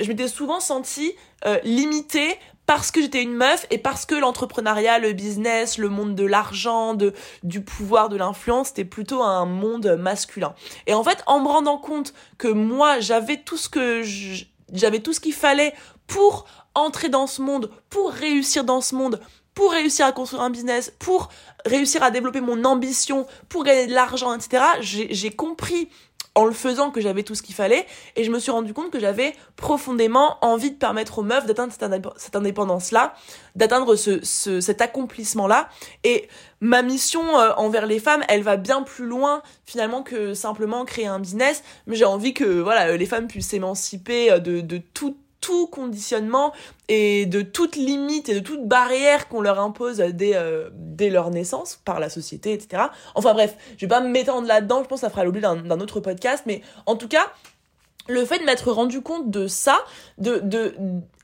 je 0.00 0.08
m'étais 0.08 0.28
souvent 0.28 0.60
sentie 0.60 1.14
limitée 1.64 2.38
parce 2.66 2.90
que 2.90 3.00
j'étais 3.00 3.22
une 3.22 3.32
meuf 3.32 3.66
et 3.70 3.78
parce 3.78 4.04
que 4.04 4.14
l'entrepreneuriat, 4.14 4.98
le 4.98 5.14
business, 5.14 5.78
le 5.78 5.88
monde 5.88 6.14
de 6.14 6.24
l'argent, 6.24 6.92
de 6.92 7.14
du 7.42 7.62
pouvoir, 7.62 8.10
de 8.10 8.16
l'influence, 8.16 8.68
c'était 8.68 8.84
plutôt 8.84 9.22
un 9.22 9.46
monde 9.46 9.96
masculin. 9.98 10.54
Et 10.86 10.92
en 10.92 11.02
fait, 11.02 11.22
en 11.26 11.40
me 11.40 11.48
rendant 11.48 11.78
compte 11.78 12.12
que 12.36 12.48
moi, 12.48 13.00
j'avais 13.00 13.38
tout 13.38 13.56
ce 13.56 13.70
qu'il 13.70 15.32
fallait 15.32 15.72
pour 16.06 16.44
entrer 16.74 17.08
dans 17.08 17.26
ce 17.26 17.40
monde, 17.40 17.70
pour 17.88 18.10
réussir 18.10 18.64
dans 18.64 18.82
ce 18.82 18.94
monde, 18.94 19.18
pour 19.54 19.72
réussir 19.72 20.04
à 20.04 20.12
construire 20.12 20.42
un 20.42 20.50
business, 20.50 20.92
pour 20.98 21.30
réussir 21.64 22.02
à 22.02 22.10
développer 22.10 22.40
mon 22.40 22.64
ambition, 22.64 23.26
pour 23.48 23.64
gagner 23.64 23.86
de 23.86 23.94
l'argent, 23.94 24.34
etc. 24.34 24.62
J'ai 24.82 25.30
compris 25.30 25.88
en 26.38 26.44
le 26.44 26.52
faisant 26.52 26.92
que 26.92 27.00
j'avais 27.00 27.24
tout 27.24 27.34
ce 27.34 27.42
qu'il 27.42 27.56
fallait 27.56 27.84
et 28.14 28.22
je 28.22 28.30
me 28.30 28.38
suis 28.38 28.52
rendu 28.52 28.72
compte 28.72 28.92
que 28.92 29.00
j'avais 29.00 29.34
profondément 29.56 30.36
envie 30.40 30.70
de 30.70 30.76
permettre 30.76 31.18
aux 31.18 31.24
meufs 31.24 31.46
d'atteindre 31.46 31.72
cette, 32.16 32.36
indépendance-là, 32.36 33.14
d'atteindre 33.56 33.96
ce, 33.96 34.60
cet 34.60 34.80
accomplissement-là. 34.80 35.68
Et 36.04 36.28
ma 36.60 36.82
mission 36.82 37.40
euh, 37.40 37.50
envers 37.56 37.86
les 37.86 37.98
femmes, 37.98 38.22
elle 38.28 38.44
va 38.44 38.56
bien 38.56 38.84
plus 38.84 39.06
loin 39.06 39.42
finalement 39.66 40.04
que 40.04 40.32
simplement 40.32 40.84
créer 40.84 41.08
un 41.08 41.18
business, 41.18 41.64
mais 41.88 41.96
j'ai 41.96 42.04
envie 42.04 42.34
que 42.34 42.60
voilà, 42.60 42.96
les 42.96 43.06
femmes 43.06 43.26
puissent 43.26 43.48
s'émanciper 43.48 44.30
euh, 44.30 44.38
de, 44.38 44.60
de 44.60 44.78
tout 44.78 45.16
tout 45.40 45.66
conditionnement 45.66 46.52
et 46.88 47.26
de 47.26 47.42
toute 47.42 47.76
limite 47.76 48.28
et 48.28 48.34
de 48.34 48.40
toute 48.40 48.66
barrière 48.66 49.28
qu'on 49.28 49.40
leur 49.40 49.60
impose 49.60 49.98
dès, 49.98 50.34
euh, 50.34 50.70
dès 50.72 51.10
leur 51.10 51.30
naissance 51.30 51.80
par 51.84 52.00
la 52.00 52.08
société, 52.08 52.52
etc. 52.52 52.84
Enfin 53.14 53.32
bref, 53.34 53.56
je 53.76 53.86
vais 53.86 53.88
pas 53.88 54.00
me 54.00 54.08
m'étendre 54.08 54.46
là-dedans, 54.46 54.82
je 54.82 54.88
pense 54.88 55.00
que 55.00 55.06
ça 55.06 55.10
fera 55.10 55.24
l'objet 55.24 55.40
d'un 55.40 55.80
autre 55.80 56.00
podcast, 56.00 56.44
mais 56.46 56.62
en 56.86 56.96
tout 56.96 57.08
cas, 57.08 57.32
le 58.08 58.24
fait 58.24 58.38
de 58.38 58.44
m'être 58.44 58.72
rendu 58.72 59.02
compte 59.02 59.30
de 59.30 59.46
ça, 59.46 59.84
de, 60.16 60.38
de, 60.38 60.74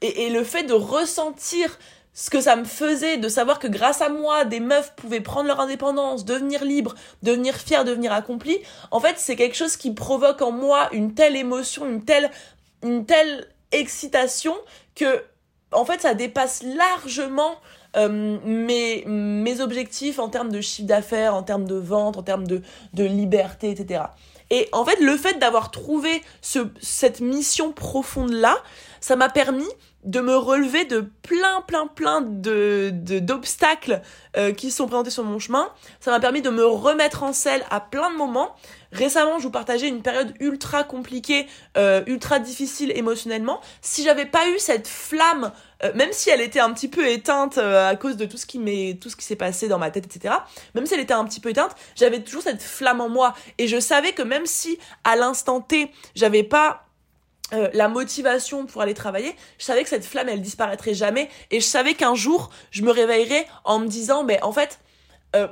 et, 0.02 0.30
le 0.30 0.44
fait 0.44 0.64
de 0.64 0.74
ressentir 0.74 1.78
ce 2.12 2.30
que 2.30 2.40
ça 2.40 2.54
me 2.54 2.64
faisait 2.64 3.16
de 3.16 3.28
savoir 3.28 3.58
que 3.58 3.66
grâce 3.66 4.00
à 4.00 4.08
moi, 4.08 4.44
des 4.44 4.60
meufs 4.60 4.94
pouvaient 4.94 5.20
prendre 5.20 5.48
leur 5.48 5.60
indépendance, 5.60 6.24
devenir 6.24 6.64
libres, 6.64 6.94
devenir 7.22 7.56
fières, 7.56 7.84
devenir 7.84 8.12
accomplies, 8.12 8.60
en 8.90 9.00
fait, 9.00 9.14
c'est 9.18 9.34
quelque 9.34 9.56
chose 9.56 9.76
qui 9.76 9.92
provoque 9.92 10.42
en 10.42 10.52
moi 10.52 10.88
une 10.92 11.14
telle 11.14 11.34
émotion, 11.34 11.86
une 11.86 12.04
telle, 12.04 12.30
une 12.82 13.04
telle 13.06 13.48
excitation 13.74 14.54
que 14.94 15.24
en 15.72 15.84
fait 15.84 16.00
ça 16.00 16.14
dépasse 16.14 16.62
largement 16.62 17.56
euh, 17.96 18.38
mes, 18.44 19.60
objectifs 19.60 20.18
en 20.18 20.28
termes 20.28 20.50
de 20.50 20.60
chiffre 20.60 20.88
d'affaires, 20.88 21.34
en 21.34 21.42
termes 21.42 21.64
de 21.64 21.76
vente, 21.76 22.16
en 22.16 22.22
termes 22.22 22.46
de, 22.46 22.62
liberté, 22.96 23.70
etc. 23.70 24.04
Et 24.50 24.68
en 24.72 24.84
fait, 24.84 25.00
le 25.00 25.16
fait 25.16 25.38
d'avoir 25.38 25.70
trouvé 25.70 26.22
ce, 26.42 26.58
cette 26.80 27.20
mission 27.20 27.72
profonde-là, 27.72 28.56
ça 29.00 29.16
m'a 29.16 29.28
permis 29.28 29.68
de 30.04 30.20
me 30.20 30.36
relever 30.36 30.84
de 30.84 31.00
plein, 31.22 31.62
plein, 31.66 31.86
plein 31.86 32.20
de, 32.20 32.90
d'obstacles 32.92 34.02
euh, 34.36 34.52
qui 34.52 34.70
sont 34.70 34.86
présentés 34.86 35.10
sur 35.10 35.24
mon 35.24 35.38
chemin. 35.38 35.70
Ça 36.00 36.10
m'a 36.10 36.20
permis 36.20 36.42
de 36.42 36.50
me 36.50 36.64
remettre 36.64 37.22
en 37.22 37.32
selle 37.32 37.64
à 37.70 37.80
plein 37.80 38.10
de 38.10 38.16
moments. 38.16 38.54
Récemment, 38.92 39.38
je 39.38 39.44
vous 39.44 39.50
partageais 39.50 39.88
une 39.88 40.02
période 40.02 40.34
ultra 40.40 40.84
compliquée, 40.84 41.46
euh, 41.76 42.02
ultra 42.06 42.38
difficile 42.38 42.92
émotionnellement. 42.94 43.60
Si 43.80 44.04
j'avais 44.04 44.26
pas 44.26 44.46
eu 44.48 44.58
cette 44.58 44.86
flamme, 44.86 45.50
euh, 45.82 45.90
même 45.94 46.12
si 46.12 46.30
elle 46.30 46.42
était 46.42 46.60
un 46.60 46.72
petit 46.72 46.88
peu 46.88 47.08
éteinte 47.08 47.58
à 47.58 47.96
cause 47.96 48.16
de 48.16 48.26
tout 48.26 48.36
ce 48.36 48.46
qui 48.46 48.58
m'est, 48.58 49.00
tout 49.00 49.08
ce 49.08 49.16
qui 49.16 49.24
s'est 49.24 49.36
passé 49.36 49.68
dans 49.68 49.78
ma 49.78 49.90
tête, 49.90 50.06
etc. 50.06 50.34
Même 50.74 50.86
si 50.86 50.94
elle 50.94 51.00
était 51.00 51.14
un 51.14 51.24
petit 51.24 51.40
peu 51.40 51.48
éteinte, 51.48 51.74
j'avais 51.96 52.20
toujours 52.20 52.42
cette 52.42 52.62
flamme 52.62 53.00
en 53.00 53.08
moi 53.08 53.34
et 53.58 53.66
je 53.66 53.80
savais 53.80 54.12
que 54.12 54.22
même 54.22 54.46
si 54.46 54.78
à 55.02 55.16
l'instant 55.16 55.60
T, 55.60 55.90
j'avais 56.14 56.42
pas 56.42 56.83
euh, 57.54 57.68
la 57.72 57.88
motivation 57.88 58.66
pour 58.66 58.82
aller 58.82 58.94
travailler, 58.94 59.34
je 59.58 59.64
savais 59.64 59.82
que 59.82 59.88
cette 59.88 60.04
flamme 60.04 60.28
elle 60.28 60.42
disparaîtrait 60.42 60.94
jamais 60.94 61.28
et 61.50 61.60
je 61.60 61.66
savais 61.66 61.94
qu'un 61.94 62.14
jour 62.14 62.50
je 62.70 62.82
me 62.82 62.90
réveillerais 62.90 63.46
en 63.64 63.78
me 63.78 63.86
disant 63.86 64.24
mais 64.24 64.42
en 64.42 64.52
fait 64.52 64.80
euh, 65.36 65.48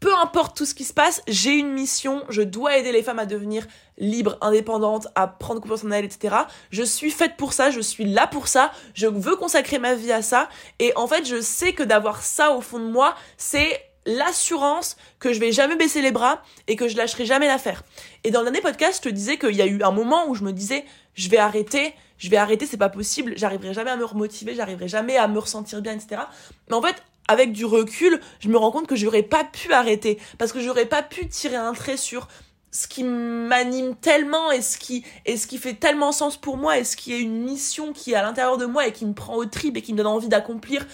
peu 0.00 0.14
importe 0.16 0.56
tout 0.56 0.64
ce 0.64 0.74
qui 0.74 0.84
se 0.84 0.94
passe, 0.94 1.22
j'ai 1.28 1.52
une 1.52 1.72
mission, 1.72 2.24
je 2.30 2.40
dois 2.40 2.78
aider 2.78 2.90
les 2.90 3.02
femmes 3.02 3.18
à 3.18 3.26
devenir 3.26 3.66
libres, 3.98 4.38
indépendantes, 4.40 5.08
à 5.14 5.26
prendre 5.26 5.60
confiance 5.60 5.84
en 5.84 5.90
elles, 5.90 6.06
etc. 6.06 6.36
Je 6.70 6.82
suis 6.82 7.10
faite 7.10 7.36
pour 7.36 7.52
ça, 7.52 7.70
je 7.70 7.80
suis 7.80 8.06
là 8.06 8.26
pour 8.26 8.48
ça, 8.48 8.72
je 8.94 9.06
veux 9.06 9.36
consacrer 9.36 9.78
ma 9.78 9.94
vie 9.94 10.10
à 10.10 10.22
ça. 10.22 10.48
Et 10.78 10.92
en 10.96 11.06
fait, 11.06 11.26
je 11.26 11.42
sais 11.42 11.74
que 11.74 11.82
d'avoir 11.82 12.22
ça 12.22 12.52
au 12.52 12.62
fond 12.62 12.78
de 12.78 12.90
moi, 12.90 13.14
c'est 13.36 13.78
l'assurance 14.06 14.96
que 15.18 15.34
je 15.34 15.40
vais 15.40 15.52
jamais 15.52 15.76
baisser 15.76 16.00
les 16.00 16.10
bras 16.10 16.42
et 16.66 16.76
que 16.76 16.88
je 16.88 16.96
lâcherai 16.96 17.26
jamais 17.26 17.46
l'affaire. 17.46 17.82
Et 18.24 18.30
dans 18.30 18.40
le 18.40 18.46
dernier 18.46 18.62
podcast, 18.62 19.02
je 19.04 19.10
te 19.10 19.14
disais 19.14 19.36
qu'il 19.36 19.54
y 19.54 19.62
a 19.62 19.66
eu 19.66 19.82
un 19.82 19.90
moment 19.90 20.28
où 20.28 20.34
je 20.34 20.44
me 20.44 20.52
disais, 20.52 20.86
je 21.14 21.28
vais 21.28 21.38
arrêter, 21.38 21.94
je 22.18 22.28
vais 22.28 22.36
arrêter, 22.36 22.66
c'est 22.66 22.76
pas 22.76 22.88
possible, 22.88 23.34
j'arriverai 23.36 23.74
jamais 23.74 23.90
à 23.90 23.96
me 23.96 24.04
remotiver, 24.04 24.54
j'arriverai 24.54 24.88
jamais 24.88 25.16
à 25.16 25.28
me 25.28 25.38
ressentir 25.38 25.80
bien, 25.82 25.92
etc. 25.92 26.22
Mais 26.68 26.74
en 26.74 26.82
fait, 26.82 26.96
avec 27.28 27.52
du 27.52 27.64
recul, 27.64 28.20
je 28.40 28.48
me 28.48 28.56
rends 28.56 28.72
compte 28.72 28.86
que 28.86 28.96
j'aurais 28.96 29.22
pas 29.22 29.44
pu 29.44 29.72
arrêter 29.72 30.18
parce 30.38 30.52
que 30.52 30.60
j'aurais 30.60 30.86
pas 30.86 31.02
pu 31.02 31.28
tirer 31.28 31.56
un 31.56 31.72
trait 31.72 31.96
sur 31.96 32.28
ce 32.72 32.86
qui 32.86 33.04
m'anime 33.04 33.96
tellement 33.96 34.50
et 34.50 34.62
ce 34.62 34.78
qui 34.78 35.04
et 35.26 35.36
ce 35.36 35.46
qui 35.46 35.58
fait 35.58 35.74
tellement 35.74 36.12
sens 36.12 36.36
pour 36.36 36.56
moi 36.56 36.78
et 36.78 36.84
ce 36.84 36.96
qui 36.96 37.12
est 37.12 37.20
une 37.20 37.42
mission 37.42 37.92
qui 37.92 38.12
est 38.12 38.16
à 38.16 38.22
l'intérieur 38.22 38.58
de 38.58 38.66
moi 38.66 38.86
et 38.86 38.92
qui 38.92 39.06
me 39.06 39.12
prend 39.12 39.36
au 39.36 39.44
trip 39.44 39.76
et 39.76 39.82
qui 39.82 39.92
me 39.92 39.98
donne 39.98 40.06
envie 40.06 40.28
d'accomplir 40.28 40.86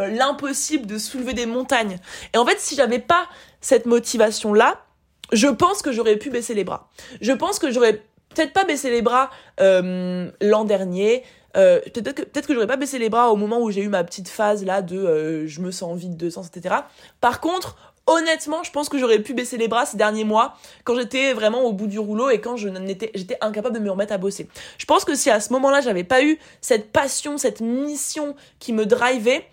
euh, 0.00 0.08
l'impossible 0.08 0.86
de 0.86 0.98
soulever 0.98 1.34
des 1.34 1.46
montagnes. 1.46 1.98
Et 2.34 2.38
en 2.38 2.46
fait, 2.46 2.58
si 2.58 2.74
j'avais 2.74 2.98
pas 2.98 3.28
cette 3.60 3.86
motivation 3.86 4.54
là, 4.54 4.84
je 5.32 5.48
pense 5.48 5.82
que 5.82 5.92
j'aurais 5.92 6.16
pu 6.16 6.30
baisser 6.30 6.54
les 6.54 6.64
bras. 6.64 6.90
Je 7.20 7.32
pense 7.32 7.58
que 7.58 7.70
j'aurais 7.70 8.02
peut-être 8.34 8.52
pas 8.52 8.64
baissé 8.64 8.90
les 8.90 9.02
bras 9.02 9.30
euh, 9.60 10.30
l'an 10.40 10.64
dernier. 10.64 11.24
Euh, 11.56 11.80
peut-être 11.92 12.46
que, 12.46 12.54
j'aurais 12.54 12.66
pas 12.66 12.76
baissé 12.76 12.98
les 12.98 13.10
bras 13.10 13.30
au 13.30 13.36
moment 13.36 13.60
où 13.60 13.70
j'ai 13.70 13.82
eu 13.82 13.88
ma 13.88 14.04
petite 14.04 14.28
phase 14.28 14.64
là 14.64 14.80
de 14.80 14.96
euh, 14.96 15.46
je 15.46 15.60
me 15.60 15.70
sens 15.70 15.98
vide 15.98 16.16
de 16.16 16.30
sens, 16.30 16.48
etc. 16.48 16.76
Par 17.20 17.40
contre, 17.40 17.76
honnêtement, 18.06 18.62
je 18.62 18.70
pense 18.70 18.88
que 18.88 18.98
j'aurais 18.98 19.18
pu 19.18 19.34
baisser 19.34 19.58
les 19.58 19.68
bras 19.68 19.84
ces 19.84 19.96
derniers 19.96 20.24
mois 20.24 20.56
quand 20.84 20.96
j'étais 20.96 21.34
vraiment 21.34 21.62
au 21.62 21.72
bout 21.72 21.86
du 21.86 21.98
rouleau 21.98 22.30
et 22.30 22.40
quand 22.40 22.56
j'étais 22.56 23.38
incapable 23.40 23.76
de 23.76 23.82
me 23.82 23.90
remettre 23.90 24.12
à 24.12 24.18
bosser. 24.18 24.48
Je 24.78 24.86
pense 24.86 25.04
que 25.04 25.14
si 25.14 25.30
à 25.30 25.40
ce 25.40 25.52
moment-là 25.52 25.80
j'avais 25.80 26.04
pas 26.04 26.24
eu 26.24 26.38
cette 26.60 26.90
passion, 26.90 27.36
cette 27.36 27.60
mission 27.60 28.34
qui 28.58 28.72
me 28.72 28.86
drivait, 28.86 29.46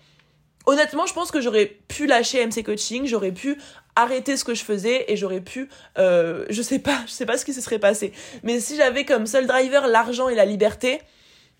honnêtement, 0.66 1.06
je 1.06 1.14
pense 1.14 1.30
que 1.30 1.40
j'aurais 1.40 1.66
pu 1.66 2.06
lâcher 2.06 2.44
MC 2.44 2.62
Coaching, 2.64 3.06
j'aurais 3.06 3.32
pu 3.32 3.58
arrêter 3.96 4.36
ce 4.36 4.44
que 4.44 4.54
je 4.54 4.64
faisais 4.64 5.04
et 5.08 5.16
j'aurais 5.16 5.40
pu 5.40 5.68
euh, 5.98 6.44
je 6.50 6.62
sais 6.62 6.78
pas 6.78 7.00
je 7.06 7.12
sais 7.12 7.26
pas 7.26 7.36
ce 7.38 7.44
qui 7.44 7.54
se 7.54 7.60
serait 7.60 7.78
passé. 7.78 8.12
Mais 8.42 8.60
si 8.60 8.76
j'avais 8.76 9.04
comme 9.04 9.26
seul 9.26 9.46
driver 9.46 9.86
l'argent 9.86 10.28
et 10.28 10.34
la 10.34 10.44
liberté 10.44 11.00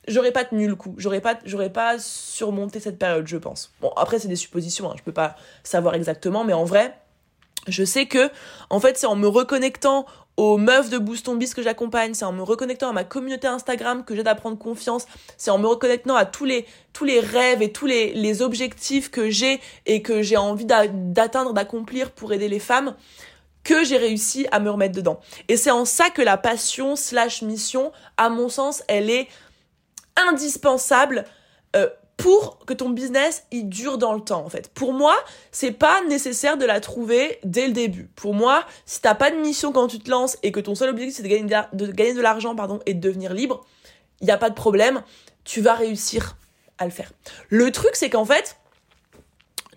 j'aurais 0.09 0.33
pas 0.33 0.45
tenu 0.45 0.67
le 0.67 0.77
coup. 0.77 0.95
J'aurais 0.99 1.21
pas 1.21 1.39
j'aurais 1.45 1.71
pas 1.71 1.99
surmonté 1.99 2.81
cette 2.81 2.99
période 2.99 3.27
je 3.27 3.37
pense. 3.37 3.73
Bon 3.81 3.91
après 3.97 4.19
c'est 4.19 4.29
des 4.29 4.37
suppositions 4.37 4.91
hein, 4.91 4.95
je 4.97 5.03
peux 5.03 5.13
pas 5.13 5.37
savoir 5.63 5.95
exactement 5.95 6.45
mais 6.45 6.53
en 6.53 6.65
vrai 6.65 6.95
je 7.69 7.85
sais 7.85 8.07
que 8.07 8.31
en 8.71 8.81
fait 8.81 8.97
c'est 8.97 9.07
en 9.07 9.17
me 9.17 9.29
reconnectant 9.29 10.07
aux 10.40 10.56
meufs 10.56 10.88
de 10.88 10.97
Boost 10.97 11.28
Bis 11.37 11.52
que 11.52 11.61
j'accompagne, 11.61 12.14
c'est 12.14 12.25
en 12.25 12.32
me 12.32 12.42
reconnectant 12.42 12.88
à 12.88 12.92
ma 12.94 13.04
communauté 13.04 13.47
Instagram 13.47 14.06
que 14.06 14.16
j'aide 14.16 14.26
à 14.26 14.35
prendre 14.35 14.56
confiance, 14.56 15.04
c'est 15.37 15.50
en 15.50 15.59
me 15.59 15.66
reconnectant 15.66 16.16
à 16.16 16.25
tous 16.25 16.47
les, 16.47 16.64
rêves 17.20 17.61
et 17.61 17.73
tous 17.73 17.85
les, 17.85 18.14
les 18.14 18.40
objectifs 18.40 19.11
que 19.11 19.28
j'ai 19.28 19.61
et 19.85 20.00
que 20.00 20.23
j'ai 20.23 20.38
envie 20.38 20.64
d'atteindre, 20.64 21.52
d'accomplir 21.52 22.11
pour 22.12 22.32
aider 22.32 22.49
les 22.49 22.59
femmes 22.59 22.94
que 23.64 23.85
j'ai 23.85 23.99
réussi 23.99 24.47
à 24.50 24.61
me 24.61 24.70
remettre 24.70 24.94
dedans. 24.94 25.20
Et 25.49 25.59
c'est 25.59 25.70
en 25.70 25.85
ça 25.85 26.09
que 26.09 26.23
la 26.23 26.38
passion 26.38 26.97
slash 26.97 27.42
mission, 27.42 27.92
à 28.16 28.30
mon 28.30 28.49
sens, 28.49 28.82
elle 28.88 29.11
est 29.11 29.28
indispensable 30.16 31.26
euh, 31.76 31.87
pour 32.21 32.59
que 32.67 32.75
ton 32.75 32.91
business 32.91 33.45
il 33.50 33.69
dure 33.69 33.97
dans 33.97 34.12
le 34.12 34.21
temps 34.21 34.45
en 34.45 34.50
fait. 34.50 34.69
Pour 34.75 34.93
moi, 34.93 35.17
c'est 35.53 35.73
pas 35.73 36.03
nécessaire 36.05 36.59
de 36.59 36.67
la 36.67 36.81
trouver 36.81 37.39
dès 37.45 37.67
le 37.67 37.73
début. 37.73 38.11
Pour 38.15 38.35
moi, 38.35 38.65
si 38.85 39.00
t'as 39.00 39.15
pas 39.15 39.31
de 39.31 39.37
mission 39.37 39.73
quand 39.73 39.89
tu 39.89 39.99
te 39.99 40.11
lances 40.11 40.37
et 40.43 40.53
que 40.53 40.61
ton 40.61 40.75
seul 40.75 40.91
objectif 40.91 41.17
c'est 41.17 41.23
de 41.23 41.29
gagner 41.87 42.15
de, 42.15 42.21
l'argent 42.21 42.55
pardon 42.55 42.81
et 42.85 42.93
de 42.93 43.00
devenir 43.00 43.33
libre, 43.33 43.65
il 44.21 44.29
y 44.29 44.31
a 44.31 44.37
pas 44.37 44.50
de 44.50 44.55
problème, 44.55 45.03
tu 45.45 45.62
vas 45.62 45.75
réussir 45.75 46.37
à 46.77 46.85
le 46.85 46.91
faire. 46.91 47.11
Le 47.49 47.73
truc 47.73 47.93
c'est 47.95 48.11
qu'en 48.11 48.27
fait, 48.27 48.59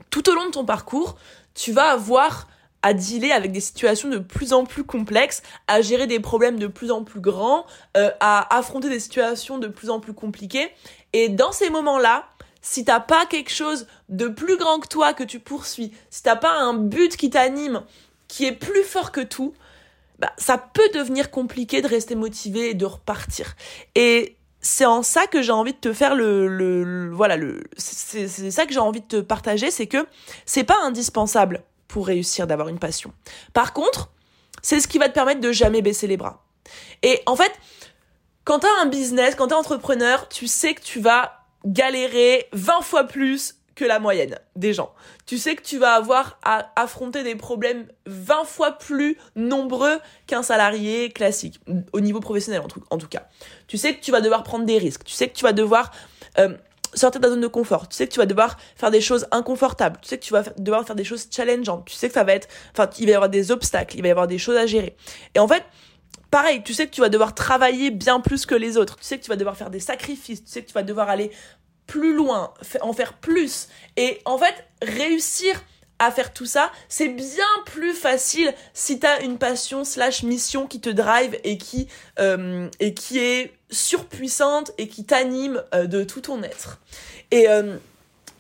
tout 0.10 0.30
au 0.30 0.36
long 0.36 0.46
de 0.46 0.52
ton 0.52 0.66
parcours, 0.66 1.16
tu 1.56 1.72
vas 1.72 1.92
avoir 1.92 2.48
à 2.84 2.94
dealer 2.94 3.32
avec 3.32 3.54
des 3.54 3.62
situations 3.62 4.10
de 4.10 4.18
plus 4.18 4.52
en 4.52 4.66
plus 4.66 4.84
complexes, 4.84 5.42
à 5.68 5.82
gérer 5.82 6.06
des 6.06 6.20
problèmes 6.20 6.60
de 6.60 6.68
plus 6.68 6.92
en 6.92 7.06
plus 7.06 7.22
grands, 7.22 7.66
euh, 7.96 8.12
à 8.20 8.54
affronter 8.56 8.90
des 8.90 9.00
situations 9.00 9.58
de 9.58 9.68
plus 9.68 9.90
en 9.90 10.02
plus 10.02 10.14
compliquées. 10.14 10.70
Et 11.14 11.30
dans 11.30 11.54
ces 11.54 11.70
moments-là, 11.70 12.26
si 12.64 12.86
t'as 12.86 13.02
pas 13.02 13.28
quelque 13.28 13.52
chose 13.52 13.86
de 14.10 14.28
plus 14.28 14.58
grand 14.58 14.80
que 14.80 14.88
toi 14.88 15.14
que 15.14 15.24
tu 15.24 15.40
poursuis, 15.40 15.92
si 16.10 16.24
t'as 16.24 16.38
pas 16.38 16.54
un 16.54 16.74
but 16.74 17.16
qui 17.16 17.30
t'anime, 17.30 17.84
qui 18.28 18.46
est 18.46 18.54
plus 18.54 18.84
fort 18.84 19.12
que 19.12 19.22
tout, 19.22 19.54
bah, 20.18 20.32
ça 20.38 20.58
peut 20.58 20.90
devenir 20.96 21.30
compliqué 21.30 21.82
de 21.82 21.88
rester 21.88 22.16
motivé 22.16 22.70
et 22.70 22.74
de 22.74 22.86
repartir. 22.86 23.56
Et 23.96 24.38
c'est 24.62 24.86
en 24.86 25.04
ça 25.04 25.28
que 25.28 25.42
j'ai 25.42 25.52
envie 25.52 25.74
de 25.74 25.78
te 25.78 25.92
faire 25.92 26.16
le, 26.16 26.48
le, 26.48 27.12
voilà 27.12 27.36
le 27.36 27.66
c'est 27.76 28.28
ça 28.28 28.66
que 28.66 28.72
j'ai 28.72 28.80
envie 28.80 29.02
de 29.02 29.06
te 29.06 29.20
partager 29.20 29.70
c'est 29.72 29.88
que 29.88 30.08
c'est 30.46 30.64
pas 30.64 30.78
indispensable 30.84 31.64
pour 31.90 32.08
réussir 32.08 32.48
d'avoir 32.48 32.70
une 32.70 32.80
passion 32.80 33.12
par 33.52 33.74
contre 33.74 34.10
c'est 34.62 34.80
ce 34.80 34.88
qui 34.88 35.00
va 35.00 35.10
te 35.10 35.14
permettre 35.14 35.42
de 35.42 35.52
jamais 35.52 35.82
baisser 35.82 36.08
les 36.08 36.16
bras 36.16 36.46
et 37.02 37.22
en 37.26 37.36
fait 37.36 37.52
quand 38.46 38.60
t'as 38.60 38.82
un 38.82 38.86
business 38.86 39.36
quand 39.36 39.50
t'es 39.50 39.54
entrepreneur 39.54 40.30
tu 40.30 40.48
sais 40.48 40.74
que 40.74 40.82
tu 40.82 41.02
vas 41.02 41.43
galérer 41.66 42.48
20 42.54 42.82
fois 42.82 43.06
plus 43.06 43.56
que 43.76 43.86
la 43.86 44.00
moyenne 44.00 44.38
des 44.56 44.74
gens. 44.74 44.94
Tu 45.26 45.38
sais 45.38 45.56
que 45.56 45.64
tu 45.64 45.78
vas 45.78 45.94
avoir 45.94 46.40
à 46.44 46.72
affronter 46.76 47.24
des 47.24 47.36
problèmes 47.36 47.88
20 48.06 48.46
fois 48.46 48.74
plus 48.74 49.18
nombreux 49.36 50.00
qu'un 50.28 50.44
salarié 50.44 51.10
classique, 51.10 51.60
au 51.92 52.00
niveau 52.00 52.20
professionnel 52.20 52.62
en 52.90 52.98
tout, 52.98 53.08
cas. 53.08 53.28
Tu 53.68 53.78
sais 53.78 53.96
que 53.96 54.02
tu 54.02 54.12
vas 54.12 54.22
devoir 54.22 54.44
prendre 54.44 54.66
des 54.66 54.78
risques, 54.78 55.04
tu 55.04 55.14
sais 55.14 55.28
que 55.28 55.34
tu 55.34 55.44
vas 55.44 55.54
devoir 55.54 55.92
euh, 56.38 56.56
sortir 56.94 57.20
de 57.20 57.26
ta 57.26 57.32
zone 57.32 57.42
de 57.42 57.48
confort, 57.48 57.90
tu 57.90 57.96
sais 57.96 58.08
que 58.08 58.14
tu 58.14 58.20
vas 58.20 58.26
devoir 58.26 58.58
faire 58.76 58.92
des 58.92 59.02
choses 59.02 59.26
inconfortables, 59.32 59.98
tu 60.02 60.10
sais 60.10 60.20
que 60.20 60.24
tu 60.24 60.34
vas 60.34 60.44
devoir 60.58 60.86
faire 60.86 60.96
des 60.96 61.04
choses 61.04 61.28
challengeantes, 61.32 61.86
tu 61.86 61.96
sais 61.96 62.08
que 62.08 62.14
ça 62.14 62.24
va 62.24 62.34
être, 62.34 62.48
enfin, 62.74 62.90
il 63.00 63.06
va 63.06 63.12
y 63.12 63.16
avoir 63.16 63.30
des 63.30 63.52
obstacles, 63.52 63.98
il 63.98 64.02
va 64.02 64.10
y 64.10 64.12
avoir 64.12 64.28
des 64.28 64.38
choses 64.38 64.58
à 64.58 64.68
gérer. 64.68 64.96
Et 65.34 65.40
en 65.40 65.48
fait, 65.48 65.64
pareil, 66.34 66.64
tu 66.64 66.74
sais 66.74 66.88
que 66.88 66.92
tu 66.92 67.02
vas 67.02 67.10
devoir 67.10 67.36
travailler 67.36 67.92
bien 67.92 68.20
plus 68.20 68.48
que 68.48 68.56
les 68.56 68.76
autres. 68.76 68.96
Tu 68.98 69.04
sais 69.04 69.20
que 69.20 69.24
tu 69.24 69.30
vas 69.30 69.36
devoir 69.36 69.56
faire 69.56 69.70
des 69.70 69.80
sacrifices. 69.80 70.44
Tu 70.44 70.50
sais 70.50 70.64
que 70.64 70.68
tu 70.68 70.74
vas 70.74 70.82
devoir 70.82 71.08
aller 71.08 71.30
plus 71.86 72.16
loin, 72.16 72.56
en 72.82 72.92
faire 72.92 73.14
plus. 73.14 73.68
Et 73.98 74.20
en 74.26 74.40
fait, 74.40 74.56
réussir 74.82 75.62
à 76.00 76.10
faire 76.10 76.34
tout 76.34 76.48
ça, 76.48 76.72
c'est 76.90 77.10
bien 77.10 77.46
plus 77.68 77.94
facile 77.94 78.52
si 78.74 78.98
t'as 78.98 79.22
une 79.22 79.38
passion 79.38 79.84
slash 79.84 80.24
mission 80.24 80.66
qui 80.66 80.82
te 80.82 80.90
drive 80.90 81.38
et 81.44 81.60
qui, 81.60 81.88
euh, 82.18 82.68
et 82.80 82.96
qui 82.96 83.20
est 83.20 83.54
surpuissante 83.70 84.72
et 84.80 84.88
qui 84.88 85.06
t'anime 85.06 85.62
euh, 85.76 85.86
de 85.86 86.04
tout 86.04 86.22
ton 86.22 86.42
être. 86.42 86.80
Et 87.30 87.48
euh, 87.48 87.78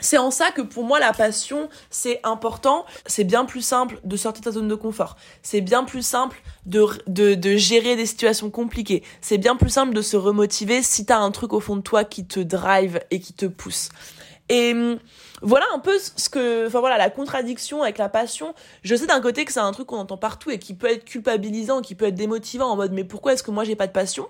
c'est 0.03 0.17
en 0.17 0.31
ça 0.31 0.51
que 0.51 0.61
pour 0.61 0.83
moi 0.83 0.99
la 0.99 1.13
passion 1.13 1.69
c'est 1.89 2.19
important. 2.23 2.85
C'est 3.05 3.23
bien 3.23 3.45
plus 3.45 3.61
simple 3.61 3.99
de 4.03 4.17
sortir 4.17 4.41
de 4.41 4.45
ta 4.45 4.51
zone 4.51 4.67
de 4.67 4.75
confort. 4.75 5.15
C'est 5.41 5.61
bien 5.61 5.83
plus 5.83 6.05
simple 6.05 6.41
de, 6.65 6.85
de, 7.07 7.35
de, 7.35 7.55
gérer 7.55 7.95
des 7.95 8.05
situations 8.05 8.49
compliquées. 8.49 9.03
C'est 9.21 9.37
bien 9.37 9.55
plus 9.55 9.69
simple 9.69 9.93
de 9.93 10.01
se 10.01 10.17
remotiver 10.17 10.83
si 10.83 11.05
t'as 11.05 11.17
un 11.17 11.31
truc 11.31 11.53
au 11.53 11.59
fond 11.59 11.77
de 11.77 11.81
toi 11.81 12.03
qui 12.03 12.25
te 12.25 12.39
drive 12.39 12.99
et 13.11 13.19
qui 13.19 13.33
te 13.33 13.45
pousse. 13.45 13.89
Et 14.49 14.73
hum, 14.73 14.99
voilà 15.41 15.65
un 15.73 15.79
peu 15.79 15.97
ce 15.97 16.29
que, 16.29 16.67
enfin 16.67 16.81
voilà, 16.81 16.97
la 16.97 17.09
contradiction 17.09 17.81
avec 17.81 17.97
la 17.97 18.09
passion. 18.09 18.53
Je 18.83 18.95
sais 18.95 19.07
d'un 19.07 19.21
côté 19.21 19.45
que 19.45 19.53
c'est 19.53 19.61
un 19.61 19.71
truc 19.71 19.87
qu'on 19.87 19.99
entend 19.99 20.17
partout 20.17 20.51
et 20.51 20.59
qui 20.59 20.73
peut 20.73 20.87
être 20.87 21.05
culpabilisant, 21.05 21.81
qui 21.81 21.95
peut 21.95 22.05
être 22.05 22.15
démotivant 22.15 22.67
en 22.67 22.75
mode 22.75 22.91
mais 22.91 23.05
pourquoi 23.05 23.33
est-ce 23.33 23.43
que 23.43 23.51
moi 23.51 23.63
j'ai 23.63 23.75
pas 23.75 23.87
de 23.87 23.93
passion? 23.93 24.27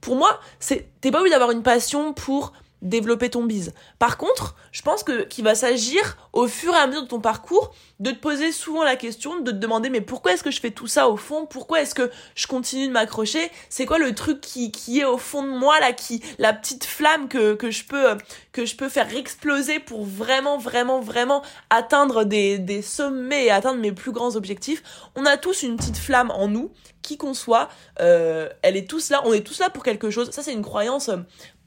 Pour 0.00 0.14
moi, 0.14 0.38
c'est, 0.60 0.88
t'es 1.00 1.10
pas 1.10 1.18
obligé 1.18 1.32
d'avoir 1.32 1.50
une 1.50 1.64
passion 1.64 2.12
pour 2.12 2.52
développer 2.82 3.30
ton 3.30 3.44
bise. 3.44 3.72
Par 3.98 4.16
contre, 4.16 4.54
je 4.72 4.82
pense 4.82 5.02
que 5.02 5.22
qu'il 5.24 5.44
va 5.44 5.54
s'agir 5.54 6.16
au 6.32 6.46
fur 6.46 6.72
et 6.74 6.76
à 6.76 6.86
mesure 6.86 7.02
de 7.02 7.08
ton 7.08 7.20
parcours 7.20 7.74
de 8.00 8.12
te 8.12 8.18
poser 8.18 8.52
souvent 8.52 8.84
la 8.84 8.94
question, 8.94 9.40
de 9.40 9.50
te 9.50 9.56
demander 9.56 9.90
mais 9.90 10.00
pourquoi 10.00 10.32
est-ce 10.32 10.44
que 10.44 10.50
je 10.50 10.60
fais 10.60 10.70
tout 10.70 10.86
ça 10.86 11.08
au 11.08 11.16
fond? 11.16 11.46
Pourquoi 11.46 11.80
est-ce 11.80 11.94
que 11.94 12.10
je 12.36 12.46
continue 12.46 12.86
de 12.86 12.92
m'accrocher? 12.92 13.50
C'est 13.68 13.86
quoi 13.86 13.98
le 13.98 14.14
truc 14.14 14.40
qui, 14.40 14.70
qui 14.70 15.00
est 15.00 15.04
au 15.04 15.18
fond 15.18 15.42
de 15.42 15.48
moi 15.48 15.80
là, 15.80 15.92
qui 15.92 16.22
la 16.38 16.52
petite 16.52 16.84
flamme 16.84 17.28
que, 17.28 17.54
que 17.54 17.70
je 17.70 17.84
peux 17.84 18.16
que 18.52 18.64
je 18.64 18.76
peux 18.76 18.88
faire 18.88 19.14
exploser 19.16 19.80
pour 19.80 20.04
vraiment 20.04 20.58
vraiment 20.58 21.00
vraiment 21.00 21.42
atteindre 21.70 22.24
des, 22.24 22.58
des 22.58 22.82
sommets 22.82 23.46
et 23.46 23.50
atteindre 23.50 23.80
mes 23.80 23.92
plus 23.92 24.12
grands 24.12 24.36
objectifs? 24.36 24.82
On 25.16 25.26
a 25.26 25.36
tous 25.36 25.62
une 25.62 25.76
petite 25.76 25.98
flamme 25.98 26.30
en 26.30 26.48
nous 26.48 26.70
qui 27.02 27.16
qu'on 27.16 27.32
soit, 27.32 27.68
euh, 28.00 28.48
elle 28.62 28.76
est 28.76 28.88
tous 28.88 29.08
là, 29.10 29.22
on 29.24 29.32
est 29.32 29.40
tous 29.40 29.60
là 29.60 29.70
pour 29.70 29.82
quelque 29.82 30.10
chose. 30.10 30.30
Ça, 30.30 30.42
c'est 30.42 30.52
une 30.52 30.64
croyance 30.64 31.10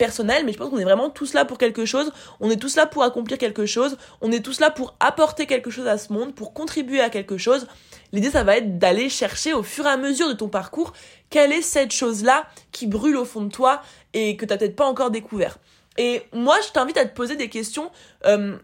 personnelle, 0.02 0.44
mais 0.46 0.52
je 0.52 0.58
pense 0.58 0.72
qu'on 0.72 0.80
est 0.80 0.84
vraiment 0.84 1.12
tous 1.12 1.36
là 1.36 1.46
pour 1.46 1.60
quelque 1.60 1.86
chose. 1.86 2.12
On 2.40 2.50
est 2.50 2.60
tous 2.60 2.76
là 2.76 2.88
pour 2.88 3.04
accomplir 3.04 3.38
quelque 3.38 3.68
chose. 3.68 3.98
On 4.22 4.32
est 4.32 4.44
tous 4.44 4.60
là 4.60 4.72
pour 4.72 4.96
apporter 5.00 5.46
quelque 5.46 5.70
chose 5.70 5.86
à 5.86 6.00
ce 6.00 6.12
monde, 6.12 6.34
pour 6.34 6.56
contribuer 6.56 7.02
à 7.02 7.12
quelque 7.12 7.38
chose. 7.38 7.68
L'idée, 8.12 8.32
ça 8.32 8.44
va 8.44 8.58
être 8.58 8.80
d'aller 8.80 9.10
chercher 9.10 9.54
au 9.54 9.62
fur 9.62 9.86
et 9.86 9.90
à 9.90 9.98
mesure 9.98 10.28
de 10.28 10.34
ton 10.34 10.50
parcours 10.50 10.94
quelle 11.30 11.52
est 11.52 11.62
cette 11.62 11.92
chose-là 11.92 12.48
qui 12.72 12.88
brûle 12.88 13.16
au 13.16 13.26
fond 13.26 13.42
de 13.42 13.52
toi 13.52 13.84
et 14.14 14.38
que 14.38 14.46
t'as 14.46 14.58
peut-être 14.58 14.76
pas 14.76 14.88
encore 14.88 15.12
découvert. 15.12 15.60
Et 16.00 16.24
moi, 16.34 16.58
je 16.66 16.72
t'invite 16.72 16.98
à 16.98 17.06
te 17.06 17.16
poser 17.16 17.36
des 17.36 17.50
questions. 17.50 17.92
Euh, 18.26 18.58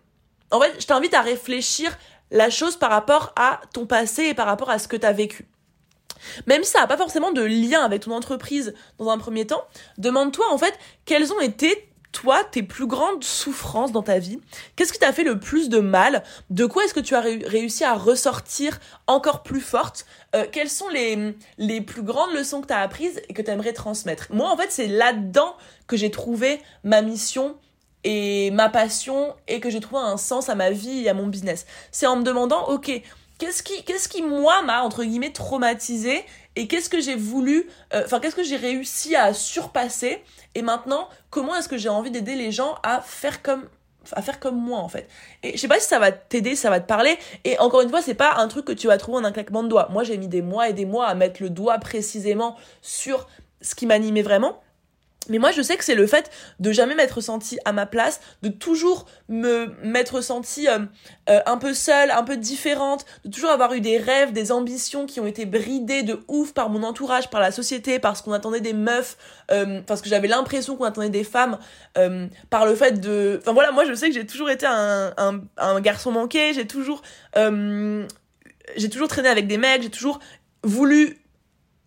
en 0.49 0.59
fait, 0.59 0.73
je 0.79 0.87
t'invite 0.87 1.13
à 1.13 1.21
réfléchir 1.21 1.95
la 2.31 2.49
chose 2.49 2.77
par 2.77 2.89
rapport 2.89 3.31
à 3.35 3.61
ton 3.75 3.85
passé 3.85 4.23
et 4.23 4.33
par 4.33 4.47
rapport 4.47 4.71
à 4.71 4.79
ce 4.79 4.87
que 4.87 4.97
t'as 4.97 5.13
vécu. 5.13 5.47
Même 6.45 6.63
si 6.63 6.71
ça 6.71 6.81
n'a 6.81 6.87
pas 6.87 6.97
forcément 6.97 7.31
de 7.31 7.41
lien 7.41 7.83
avec 7.83 8.03
ton 8.03 8.11
entreprise 8.11 8.73
dans 8.97 9.09
un 9.09 9.17
premier 9.17 9.47
temps, 9.47 9.63
demande-toi 9.97 10.45
en 10.51 10.57
fait 10.57 10.73
quelles 11.05 11.31
ont 11.33 11.39
été 11.39 11.89
toi, 12.13 12.43
tes 12.43 12.63
plus 12.63 12.87
grandes 12.87 13.23
souffrances 13.23 13.91
dans 13.91 14.01
ta 14.01 14.17
vie? 14.17 14.39
Qu'est-ce 14.75 14.91
qui 14.91 14.97
t'a 14.97 15.13
fait 15.13 15.23
le 15.23 15.39
plus 15.39 15.69
de 15.69 15.79
mal? 15.79 16.23
De 16.49 16.65
quoi 16.65 16.83
est-ce 16.83 16.93
que 16.93 16.99
tu 16.99 17.13
as 17.13 17.21
réussi 17.21 17.83
à 17.83 17.93
ressortir 17.93 18.79
encore 19.05 19.43
plus 19.43 19.61
forte? 19.61 20.05
Euh, 20.35 20.45
Quelles 20.51 20.69
sont 20.69 20.89
les, 20.89 21.35
les 21.59 21.81
plus 21.81 22.01
grandes 22.01 22.31
leçons 22.33 22.61
que 22.61 22.67
tu 22.67 22.73
as 22.73 22.79
apprises 22.79 23.21
et 23.29 23.33
que 23.33 23.41
tu 23.41 23.51
aimerais 23.51 23.73
transmettre? 23.73 24.27
Moi, 24.31 24.49
en 24.49 24.57
fait, 24.57 24.71
c'est 24.71 24.87
là-dedans 24.87 25.55
que 25.85 25.95
j'ai 25.95 26.09
trouvé 26.09 26.59
ma 26.83 27.03
mission 27.03 27.55
et 28.03 28.49
ma 28.51 28.69
passion 28.69 29.35
et 29.47 29.59
que 29.59 29.69
j'ai 29.69 29.79
trouvé 29.79 30.01
un 30.01 30.17
sens 30.17 30.49
à 30.49 30.55
ma 30.55 30.71
vie 30.71 31.03
et 31.03 31.09
à 31.09 31.13
mon 31.13 31.27
business. 31.27 31.67
C'est 31.91 32.07
en 32.07 32.15
me 32.15 32.23
demandant, 32.23 32.67
ok, 32.69 32.89
qu'est-ce 33.37 33.63
qui, 33.63 33.83
qu'est-ce 33.83 34.09
qui 34.09 34.21
moi 34.21 34.61
m'a 34.61 34.81
entre 34.81 35.03
guillemets 35.03 35.31
traumatisé 35.31 36.23
et 36.55 36.67
qu'est-ce 36.67 36.89
que 36.89 36.99
j'ai 36.99 37.15
voulu, 37.15 37.69
euh, 37.93 38.03
enfin 38.05 38.19
qu'est-ce 38.19 38.35
que 38.35 38.43
j'ai 38.43 38.55
réussi 38.55 39.15
à 39.15 39.33
surpasser 39.33 40.23
et 40.55 40.61
maintenant 40.61 41.07
comment 41.29 41.55
est-ce 41.55 41.69
que 41.69 41.77
j'ai 41.77 41.89
envie 41.89 42.11
d'aider 42.11 42.35
les 42.35 42.51
gens 42.51 42.75
à 42.83 43.01
faire 43.01 43.41
comme 43.41 43.67
à 44.13 44.21
faire 44.21 44.39
comme 44.39 44.55
moi 44.55 44.79
en 44.79 44.89
fait? 44.89 45.07
Et 45.43 45.53
je 45.53 45.57
sais 45.57 45.67
pas 45.67 45.79
si 45.79 45.87
ça 45.87 45.99
va 45.99 46.11
t'aider, 46.11 46.55
ça 46.55 46.69
va 46.69 46.79
te 46.79 46.87
parler. 46.87 47.17
Et 47.43 47.59
encore 47.59 47.81
une 47.81 47.89
fois, 47.89 48.01
c'est 48.01 48.13
pas 48.13 48.35
un 48.37 48.47
truc 48.47 48.65
que 48.65 48.71
tu 48.71 48.87
vas 48.87 48.97
trouver 48.97 49.17
en 49.19 49.23
un 49.25 49.31
claquement 49.31 49.63
de 49.63 49.67
doigts. 49.67 49.89
Moi, 49.91 50.03
j'ai 50.03 50.17
mis 50.17 50.29
des 50.29 50.41
mois 50.41 50.69
et 50.69 50.73
des 50.73 50.85
mois 50.85 51.07
à 51.07 51.13
mettre 51.13 51.43
le 51.43 51.49
doigt 51.49 51.77
précisément 51.77 52.55
sur 52.81 53.27
ce 53.61 53.75
qui 53.75 53.85
m'animait 53.85 54.21
vraiment. 54.21 54.61
Mais 55.29 55.39
moi, 55.39 55.51
je 55.51 55.61
sais 55.61 55.77
que 55.77 55.83
c'est 55.83 55.95
le 55.95 56.07
fait 56.07 56.31
de 56.59 56.71
jamais 56.71 56.95
m'être 56.95 57.21
senti 57.21 57.57
à 57.65 57.73
ma 57.73 57.85
place, 57.85 58.19
de 58.41 58.49
toujours 58.49 59.05
me 59.29 59.67
m'être 59.83 60.21
senti 60.21 60.67
euh, 60.67 60.79
euh, 61.29 61.39
un 61.45 61.57
peu 61.57 61.73
seule, 61.73 62.11
un 62.11 62.23
peu 62.23 62.37
différente, 62.37 63.05
de 63.25 63.31
toujours 63.31 63.49
avoir 63.49 63.73
eu 63.73 63.81
des 63.81 63.97
rêves, 63.97 64.31
des 64.31 64.51
ambitions 64.51 65.05
qui 65.05 65.19
ont 65.19 65.27
été 65.27 65.45
bridées 65.45 66.03
de 66.03 66.19
ouf 66.27 66.53
par 66.53 66.69
mon 66.69 66.83
entourage, 66.83 67.29
par 67.29 67.41
la 67.41 67.51
société, 67.51 67.99
parce 67.99 68.21
qu'on 68.21 68.33
attendait 68.33 68.61
des 68.61 68.73
meufs, 68.73 69.17
euh, 69.51 69.81
parce 69.85 70.01
que 70.01 70.09
j'avais 70.09 70.27
l'impression 70.27 70.75
qu'on 70.75 70.85
attendait 70.85 71.09
des 71.09 71.23
femmes, 71.23 71.57
par 72.49 72.65
le 72.65 72.75
fait 72.75 72.99
de... 72.99 73.39
Enfin 73.41 73.53
voilà, 73.53 73.71
moi 73.71 73.83
je 73.85 73.93
sais 73.93 74.09
que 74.09 74.13
j'ai 74.13 74.25
toujours 74.25 74.51
été 74.51 74.67
un, 74.67 75.13
un, 75.17 75.41
un 75.57 75.81
garçon 75.81 76.11
manqué, 76.11 76.53
j'ai 76.53 76.67
toujours... 76.67 77.01
j'ai 77.35 78.89
toujours 78.89 79.07
traîné 79.07 79.29
avec 79.29 79.47
des 79.47 79.57
mecs, 79.57 79.81
j'ai 79.81 79.89
toujours 79.89 80.19
voulu 80.63 81.17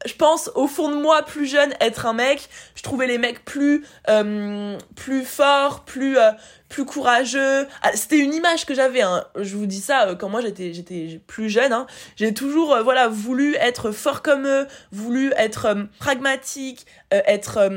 je 0.07 0.14
pense 0.14 0.50
au 0.54 0.66
fond 0.66 0.88
de 0.88 0.97
moi 0.97 1.23
plus 1.23 1.47
jeune 1.47 1.75
être 1.80 2.07
un 2.07 2.12
mec. 2.12 2.49
Je 2.75 2.83
trouvais 2.83 3.07
les 3.07 3.19
mecs 3.19 3.45
plus 3.45 3.85
euh, 4.09 4.78
plus 4.97 5.25
forts 5.25 5.85
plus 5.85 6.19
euh, 6.19 6.30
plus 6.70 6.86
courageux 6.86 7.66
ah, 7.82 7.90
c'était 7.94 8.18
une 8.18 8.32
image 8.32 8.64
que 8.64 8.74
j'avais 8.74 9.02
hein. 9.02 9.24
je 9.36 9.56
vous 9.56 9.66
dis 9.66 9.80
ça 9.80 10.08
euh, 10.08 10.14
quand 10.14 10.30
moi 10.30 10.40
j'étais 10.40 10.72
j'étais 10.72 11.20
plus 11.26 11.50
jeune 11.50 11.72
hein. 11.72 11.86
j'ai 12.16 12.32
toujours 12.32 12.78
voilà 12.82 13.08
voulu 13.08 13.56
être 13.56 13.90
fort 13.90 14.22
comme 14.22 14.46
eux 14.46 14.66
voulu 14.90 15.32
être 15.36 15.76
pragmatique 15.98 16.86
être 17.10 17.68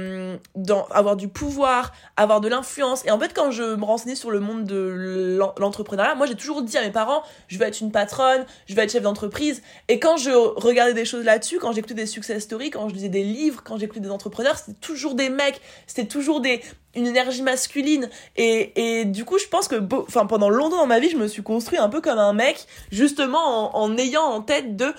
dans 0.55 0.85
avoir 0.85 1.15
du 1.15 1.27
pouvoir 1.27 1.91
avoir 2.17 2.39
de 2.39 2.47
l'influence 2.47 3.03
et 3.05 3.11
en 3.11 3.19
fait 3.19 3.33
quand 3.33 3.51
je 3.51 3.75
me 3.75 3.83
renseignais 3.83 4.15
sur 4.15 4.29
le 4.29 4.39
monde 4.39 4.63
de 4.63 5.39
l'entrepreneuriat 5.57 6.15
moi 6.15 6.27
j'ai 6.27 6.35
toujours 6.35 6.61
dit 6.61 6.77
à 6.77 6.81
mes 6.81 6.91
parents 6.91 7.23
je 7.47 7.57
veux 7.57 7.65
être 7.65 7.81
une 7.81 7.91
patronne 7.91 8.45
je 8.67 8.75
veux 8.75 8.81
être 8.81 8.91
chef 8.91 9.01
d'entreprise 9.01 9.63
et 9.89 9.99
quand 9.99 10.17
je 10.17 10.29
regardais 10.29 10.93
des 10.93 11.05
choses 11.05 11.25
là-dessus 11.25 11.59
quand 11.59 11.71
j'écoutais 11.71 11.93
des 11.93 12.05
success 12.05 12.43
stories, 12.43 12.69
quand 12.69 12.89
je 12.89 12.93
lisais 12.93 13.09
des 13.09 13.23
livres, 13.23 13.61
quand 13.63 13.77
j'écoutais 13.77 13.99
des 13.99 14.09
entrepreneurs, 14.09 14.57
c'était 14.57 14.77
toujours 14.79 15.15
des 15.15 15.29
mecs, 15.29 15.61
c'était 15.87 16.07
toujours 16.07 16.41
des 16.41 16.61
une 16.95 17.07
énergie 17.07 17.41
masculine 17.41 18.09
et, 18.35 18.99
et 18.99 19.05
du 19.05 19.25
coup 19.25 19.37
je 19.37 19.47
pense 19.47 19.67
que 19.67 19.75
enfin 20.07 20.25
pendant 20.25 20.49
longtemps 20.49 20.77
dans 20.77 20.87
ma 20.87 20.99
vie 20.99 21.09
je 21.09 21.17
me 21.17 21.27
suis 21.27 21.43
construit 21.43 21.79
un 21.79 21.89
peu 21.89 22.01
comme 22.01 22.19
un 22.19 22.33
mec 22.33 22.67
justement 22.91 23.75
en, 23.77 23.97
ayant 23.97 24.23
en 24.23 24.41
tête 24.41 24.75
de 24.75 24.93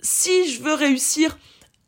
si 0.00 0.50
je 0.50 0.62
veux 0.62 0.74
réussir 0.74 1.38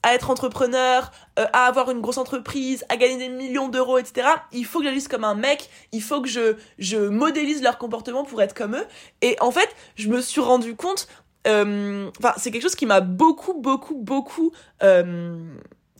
à 0.03 0.15
être 0.15 0.31
entrepreneur, 0.31 1.13
euh, 1.39 1.45
à 1.53 1.67
avoir 1.67 1.91
une 1.91 2.01
grosse 2.01 2.17
entreprise, 2.17 2.87
à 2.89 2.97
gagner 2.97 3.19
des 3.19 3.29
millions 3.29 3.69
d'euros, 3.69 3.99
etc. 3.99 4.29
Il 4.51 4.65
faut 4.65 4.79
que 4.79 4.87
j'agisse 4.87 5.09
comme 5.09 5.25
un 5.25 5.35
mec, 5.35 5.69
il 5.93 6.01
faut 6.01 6.23
que 6.23 6.29
je, 6.29 6.57
je 6.79 6.97
modélise 6.97 7.63
leur 7.63 7.77
comportement 7.77 8.25
pour 8.25 8.41
être 8.41 8.55
comme 8.55 8.77
eux. 8.77 8.87
Et 9.21 9.37
en 9.41 9.51
fait, 9.51 9.69
je 9.97 10.09
me 10.09 10.23
suis 10.23 10.41
rendu 10.41 10.75
compte 10.75 11.07
euh, 11.47 12.11
enfin 12.19 12.35
c'est 12.37 12.51
quelque 12.51 12.63
chose 12.63 12.75
qui 12.75 12.85
m'a 12.85 13.01
beaucoup 13.01 13.55
beaucoup 13.55 13.95
beaucoup 13.95 14.53
euh, 14.83 15.39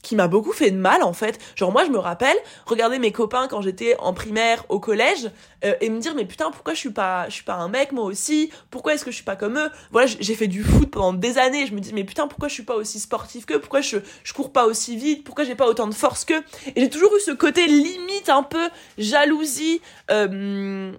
qui 0.03 0.17
m'a 0.17 0.29
beaucoup 0.29 0.53
fait 0.53 0.71
de 0.71 0.77
mal 0.77 1.03
en 1.03 1.13
fait. 1.13 1.39
Genre 1.57 1.73
moi 1.73 1.85
je 1.85 1.91
me 1.91 1.99
rappelle 1.99 2.37
regarder 2.67 2.99
mes 2.99 3.13
copains 3.13 3.49
quand 3.49 3.61
j'étais 3.61 3.97
en 3.99 4.13
primaire 4.13 4.65
au 4.69 4.81
collège 4.81 5.31
euh, 5.65 5.75
et 5.81 5.91
me 5.91 5.99
dire 5.99 6.15
mais 6.15 6.25
putain 6.25 6.51
pourquoi 6.51 6.75
je 6.75 6.79
suis 6.79 6.91
pas 6.91 7.29
je 7.29 7.35
suis 7.35 7.45
pas 7.45 7.55
un 7.55 7.69
mec 7.69 7.93
moi 7.93 8.05
aussi? 8.05 8.51
Pourquoi 8.71 8.95
est-ce 8.95 9.05
que 9.05 9.11
je 9.11 9.17
suis 9.17 9.25
pas 9.25 9.37
comme 9.37 9.59
eux? 9.59 9.71
Voilà, 9.93 10.07
j'ai 10.07 10.35
fait 10.35 10.47
du 10.47 10.63
foot 10.63 10.91
pendant 10.91 11.13
des 11.13 11.39
années, 11.39 11.67
je 11.67 11.75
me 11.75 11.81
dis 11.81 11.93
mais 11.93 12.05
putain 12.05 12.27
pourquoi 12.27 12.49
je 12.49 12.55
suis 12.55 12.63
pas 12.63 12.77
aussi 12.77 13.01
sportif 13.01 13.47
que 13.47 13.55
Pourquoi 13.55 13.81
je 13.81 13.99
je 14.25 14.33
cours 14.33 14.53
pas 14.53 14.67
aussi 14.67 14.97
vite? 14.97 15.25
Pourquoi 15.25 15.45
j'ai 15.45 15.55
pas 15.55 15.67
autant 15.67 15.87
de 15.87 15.95
force 15.95 16.25
que 16.25 16.35
Et 16.75 16.81
j'ai 16.81 16.91
toujours 16.91 17.15
eu 17.17 17.21
ce 17.21 17.33
côté 17.33 17.67
limite 17.67 18.29
un 18.29 18.43
peu 18.43 18.69
jalousie 18.99 19.81
euh, 20.11 20.93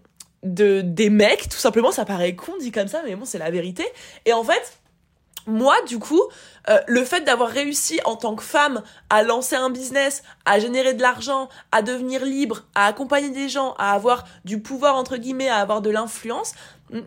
de 0.44 0.82
des 0.82 1.10
mecs 1.10 1.50
tout 1.50 1.58
simplement. 1.58 1.92
Ça 1.92 2.06
paraît 2.06 2.36
con 2.36 2.54
dit 2.60 2.72
comme 2.72 2.88
ça 2.88 3.02
mais 3.06 3.16
bon 3.16 3.26
c'est 3.26 3.40
la 3.40 3.52
vérité. 3.52 3.86
Et 4.26 4.34
en 4.34 4.44
fait 4.44 4.81
moi 5.48 5.76
du 5.88 6.00
coup 6.00 6.22
euh, 6.70 6.80
le 6.88 7.04
fait 7.04 7.22
d'avoir 7.22 7.50
réussi 7.50 8.00
en 8.06 8.16
tant 8.16 8.36
que 8.36 8.44
femme 8.44 8.84
à 9.10 9.24
lancer 9.24 9.56
un 9.56 9.70
business 9.70 10.24
à 10.46 10.60
générer 10.60 10.94
de 10.94 11.02
l'argent 11.02 11.50
à 11.72 11.82
devenir 11.82 12.24
libre 12.26 12.64
à 12.76 12.86
accompagner 12.86 13.30
des 13.30 13.50
gens 13.50 13.74
à 13.78 13.94
avoir 13.94 14.26
du 14.46 14.62
pouvoir 14.62 14.96
entre 14.96 15.18
guillemets 15.18 15.50
à 15.50 15.58
avoir 15.58 15.82
de 15.82 15.90
l'influence 15.90 16.54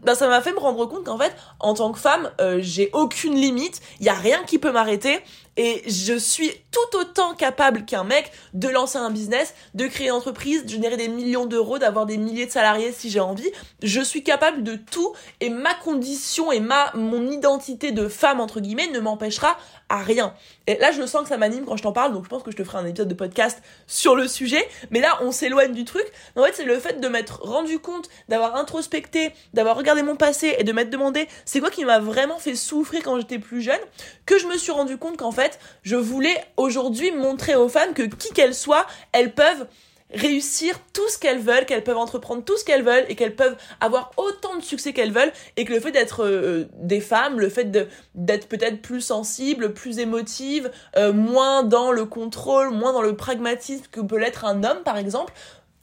ben 0.03 0.15
ça 0.15 0.29
m'a 0.29 0.41
fait 0.41 0.53
me 0.53 0.59
rendre 0.59 0.87
compte 0.87 1.05
qu'en 1.05 1.19
fait 1.19 1.35
en 1.61 1.75
tant 1.75 1.93
que 1.93 1.99
femme 1.99 2.31
euh, 2.41 2.59
j'ai 2.61 2.91
aucune 2.93 3.35
limite 3.35 3.81
il 4.01 4.07
y 4.07 4.09
a 4.09 4.15
rien 4.15 4.43
qui 4.45 4.59
peut 4.59 4.73
m'arrêter 4.73 5.21
et 5.57 5.83
je 5.87 6.15
suis 6.15 6.51
tout 6.73 6.99
autant 6.99 7.35
capable 7.35 7.85
qu'un 7.85 8.03
mec 8.03 8.33
de 8.55 8.69
lancer 8.69 8.99
un 8.99 9.11
business, 9.11 9.55
de 9.75 9.87
créer 9.87 10.09
une 10.09 10.15
entreprise, 10.15 10.65
de 10.65 10.71
générer 10.71 10.97
des 10.97 11.09
millions 11.09 11.47
d'euros, 11.47 11.79
d'avoir 11.79 12.07
des 12.07 12.17
milliers 12.17 12.47
de 12.47 12.51
salariés 12.51 12.93
si 12.93 13.09
j'ai 13.09 13.21
envie. 13.21 13.51
Je 13.83 14.01
suis 14.01 14.25
capable 14.25 14.65
de 14.65 14.75
tout 14.75 15.15
et 15.41 15.51
ma 15.51 15.75
condition 15.75 16.51
et 16.51 16.59
ma 16.59 16.91
mon 16.95 17.31
identité 17.31 17.93
de 17.93 18.09
femme 18.09 18.41
entre 18.41 18.61
guillemets 18.61 18.89
ne 18.89 18.99
m'empêchera 18.99 19.57
à 19.89 19.99
rien. 19.99 20.35
Et 20.67 20.77
là, 20.79 20.91
je 20.93 21.07
sens 21.07 21.23
que 21.23 21.29
ça 21.29 21.37
m'anime 21.37 21.67
quand 21.67 21.77
je 21.77 21.83
t'en 21.83 21.93
parle, 21.93 22.13
donc 22.13 22.25
je 22.25 22.29
pense 22.29 22.43
que 22.43 22.51
je 22.51 22.57
te 22.57 22.65
ferai 22.65 22.79
un 22.79 22.87
épisode 22.87 23.09
de 23.09 23.15
podcast 23.15 23.63
sur 23.87 24.17
le 24.17 24.27
sujet. 24.27 24.67
Mais 24.91 25.01
là, 25.01 25.19
on 25.23 25.31
s'éloigne 25.31 25.73
du 25.73 25.85
truc. 25.85 26.05
En 26.37 26.43
fait, 26.43 26.55
c'est 26.55 26.65
le 26.65 26.79
fait 26.81 27.01
de 27.01 27.09
m'être 27.09 27.43
rendu 27.43 27.79
compte, 27.79 28.09
d'avoir 28.29 28.57
introspecté, 28.57 29.33
d'avoir 29.53 29.74
regardé 29.75 30.03
mon 30.03 30.17
passé 30.17 30.57
et 30.59 30.65
de 30.65 30.73
m'être 30.73 30.91
demandé 30.91 31.29
c'est 31.45 31.61
quoi 31.61 31.71
qui 31.71 31.85
m'a 31.85 31.99
vraiment 31.99 32.39
fait 32.39 32.55
souffrir 32.55 33.03
quand 33.03 33.19
j'étais 33.19 33.39
plus 33.39 33.63
jeune, 33.63 33.81
que 34.27 34.39
je 34.39 34.47
me 34.47 34.57
suis 34.57 34.73
rendu 34.73 34.97
compte 34.97 35.17
qu'en 35.17 35.33
fait, 35.33 35.59
je 35.83 35.97
voulais 35.97 36.37
aujourd'hui 36.57 37.11
montrer 37.11 37.55
aux 37.55 37.69
femmes 37.69 37.95
que 37.95 38.03
qui 38.03 38.33
qu'elles 38.33 38.55
soient, 38.55 38.87
elles 39.13 39.33
peuvent 39.35 39.67
réussir 40.15 40.79
tout 40.93 41.09
ce 41.09 41.19
qu'elles 41.19 41.41
veulent, 41.41 41.67
qu'elles 41.67 41.85
peuvent 41.85 41.97
entreprendre 41.97 42.45
tout 42.45 42.57
ce 42.57 42.65
qu'elles 42.65 42.83
veulent 42.83 43.05
et 43.09 43.17
qu'elles 43.17 43.35
peuvent 43.35 43.57
avoir 43.81 44.13
autant 44.17 44.57
de 44.57 44.63
succès 44.63 44.93
qu'elles 44.93 45.13
veulent 45.13 45.33
et 45.57 45.65
que 45.65 45.73
le 45.73 45.81
fait 45.81 45.91
d'être 45.91 46.25
euh, 46.25 46.67
des 46.75 47.01
femmes, 47.01 47.41
le 47.41 47.49
fait 47.49 47.71
d'être 48.15 48.49
peut-être 48.49 48.81
plus 48.81 49.01
sensible, 49.01 49.73
plus 49.75 49.99
émotive, 49.99 50.71
euh, 50.97 51.13
moins 51.13 51.63
dans 51.63 51.91
le 51.91 52.05
contrôle, 52.05 52.71
moins 52.71 52.93
dans 52.93 53.03
le 53.03 53.17
pragmatisme 53.17 53.85
que 53.91 54.01
peut 54.01 54.19
l'être 54.19 54.45
un 54.45 54.63
homme 54.63 54.83
par 54.85 54.99
exemple, 54.99 55.33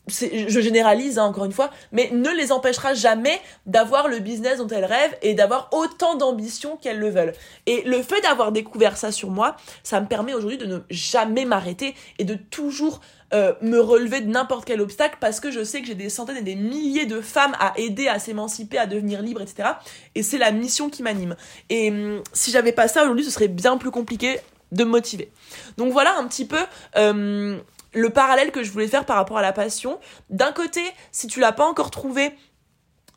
je 0.07 0.59
généralise 0.59 1.19
hein, 1.19 1.25
encore 1.25 1.45
une 1.45 1.51
fois, 1.51 1.69
mais 1.91 2.09
ne 2.11 2.29
les 2.29 2.51
empêchera 2.51 2.93
jamais 2.93 3.39
d'avoir 3.65 4.07
le 4.07 4.19
business 4.19 4.57
dont 4.57 4.67
elles 4.67 4.85
rêvent 4.85 5.15
et 5.21 5.33
d'avoir 5.33 5.69
autant 5.71 6.15
d'ambition 6.15 6.77
qu'elles 6.77 6.99
le 6.99 7.09
veulent. 7.09 7.33
Et 7.67 7.83
le 7.83 8.01
fait 8.01 8.21
d'avoir 8.21 8.51
découvert 8.51 8.97
ça 8.97 9.11
sur 9.11 9.29
moi, 9.29 9.55
ça 9.83 10.01
me 10.01 10.07
permet 10.07 10.33
aujourd'hui 10.33 10.57
de 10.57 10.65
ne 10.65 10.79
jamais 10.89 11.45
m'arrêter 11.45 11.95
et 12.19 12.23
de 12.23 12.35
toujours 12.35 12.99
euh, 13.33 13.53
me 13.61 13.79
relever 13.79 14.21
de 14.21 14.29
n'importe 14.29 14.65
quel 14.65 14.81
obstacle 14.81 15.17
parce 15.21 15.39
que 15.39 15.51
je 15.51 15.63
sais 15.63 15.79
que 15.81 15.87
j'ai 15.87 15.95
des 15.95 16.09
centaines 16.09 16.37
et 16.37 16.41
des 16.41 16.55
milliers 16.55 17.05
de 17.05 17.21
femmes 17.21 17.55
à 17.59 17.73
aider 17.77 18.07
à 18.07 18.19
s'émanciper, 18.19 18.77
à 18.77 18.87
devenir 18.87 19.21
libres, 19.21 19.41
etc. 19.41 19.69
Et 20.15 20.23
c'est 20.23 20.37
la 20.37 20.51
mission 20.51 20.89
qui 20.89 21.01
m'anime. 21.03 21.35
Et 21.69 21.91
hum, 21.91 22.23
si 22.33 22.51
j'avais 22.51 22.73
pas 22.73 22.87
ça 22.87 23.03
aujourd'hui, 23.03 23.23
ce 23.23 23.31
serait 23.31 23.47
bien 23.47 23.77
plus 23.77 23.91
compliqué 23.91 24.39
de 24.71 24.83
me 24.83 24.89
motiver. 24.89 25.31
Donc 25.77 25.93
voilà 25.93 26.17
un 26.17 26.27
petit 26.27 26.45
peu 26.45 26.59
euh, 26.97 27.57
le 27.93 28.10
parallèle 28.10 28.51
que 28.51 28.63
je 28.63 28.71
voulais 28.71 28.88
faire 28.88 29.06
par 29.06 29.17
rapport 29.17 29.38
à 29.38 29.41
la 29.41 29.54
passion. 29.54 29.99
D'un 30.30 30.51
côté, 30.51 30.82
si 31.12 31.27
tu 31.27 31.39
l'as 31.39 31.51
pas 31.51 31.65
encore 31.65 31.91
trouvé, 31.91 32.32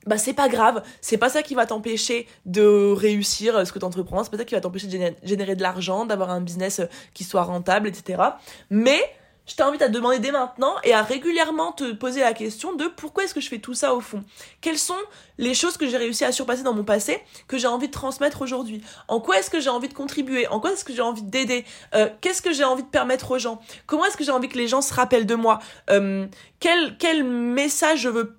bah 0.06 0.18
c'est 0.18 0.34
pas 0.34 0.48
grave, 0.48 0.82
c'est 1.00 1.16
pas 1.16 1.30
ça 1.30 1.42
qui 1.42 1.54
va 1.54 1.66
t'empêcher 1.66 2.28
de 2.44 2.92
réussir 2.92 3.66
ce 3.66 3.72
que 3.72 3.78
tu 3.78 3.84
entreprends, 3.84 4.22
c'est 4.22 4.30
pas 4.30 4.36
ça 4.36 4.44
qui 4.44 4.54
va 4.54 4.60
t'empêcher 4.60 4.86
de 4.86 5.14
générer 5.22 5.56
de 5.56 5.62
l'argent, 5.62 6.04
d'avoir 6.04 6.30
un 6.30 6.40
business 6.40 6.82
qui 7.14 7.24
soit 7.24 7.42
rentable, 7.42 7.88
etc. 7.88 8.22
Mais 8.68 9.00
je 9.46 9.54
t'invite 9.54 9.82
à 9.82 9.88
te 9.88 9.92
demander 9.92 10.18
dès 10.18 10.30
maintenant 10.30 10.74
et 10.84 10.94
à 10.94 11.02
régulièrement 11.02 11.72
te 11.72 11.92
poser 11.92 12.20
la 12.20 12.32
question 12.32 12.74
de 12.74 12.86
pourquoi 12.86 13.24
est-ce 13.24 13.34
que 13.34 13.40
je 13.40 13.48
fais 13.48 13.58
tout 13.58 13.74
ça 13.74 13.94
au 13.94 14.00
fond. 14.00 14.24
Quelles 14.60 14.78
sont 14.78 14.96
les 15.38 15.54
choses 15.54 15.76
que 15.76 15.86
j'ai 15.86 15.96
réussi 15.96 16.24
à 16.24 16.32
surpasser 16.32 16.62
dans 16.62 16.72
mon 16.72 16.84
passé 16.84 17.22
que 17.46 17.58
j'ai 17.58 17.66
envie 17.66 17.88
de 17.88 17.92
transmettre 17.92 18.42
aujourd'hui? 18.42 18.82
En 19.08 19.20
quoi 19.20 19.38
est-ce 19.38 19.50
que 19.50 19.60
j'ai 19.60 19.70
envie 19.70 19.88
de 19.88 19.94
contribuer? 19.94 20.46
En 20.48 20.60
quoi 20.60 20.72
est-ce 20.72 20.84
que 20.84 20.94
j'ai 20.94 21.02
envie 21.02 21.22
d'aider? 21.22 21.64
Euh, 21.94 22.08
Qu'est-ce 22.20 22.40
que 22.40 22.52
j'ai 22.52 22.64
envie 22.64 22.82
de 22.82 22.88
permettre 22.88 23.32
aux 23.32 23.38
gens? 23.38 23.60
Comment 23.86 24.06
est-ce 24.06 24.16
que 24.16 24.24
j'ai 24.24 24.32
envie 24.32 24.48
que 24.48 24.58
les 24.58 24.68
gens 24.68 24.80
se 24.80 24.94
rappellent 24.94 25.26
de 25.26 25.34
moi? 25.34 25.58
Euh, 25.90 26.26
quel, 26.60 27.24
message 27.24 28.00
je 28.00 28.08
veux 28.08 28.36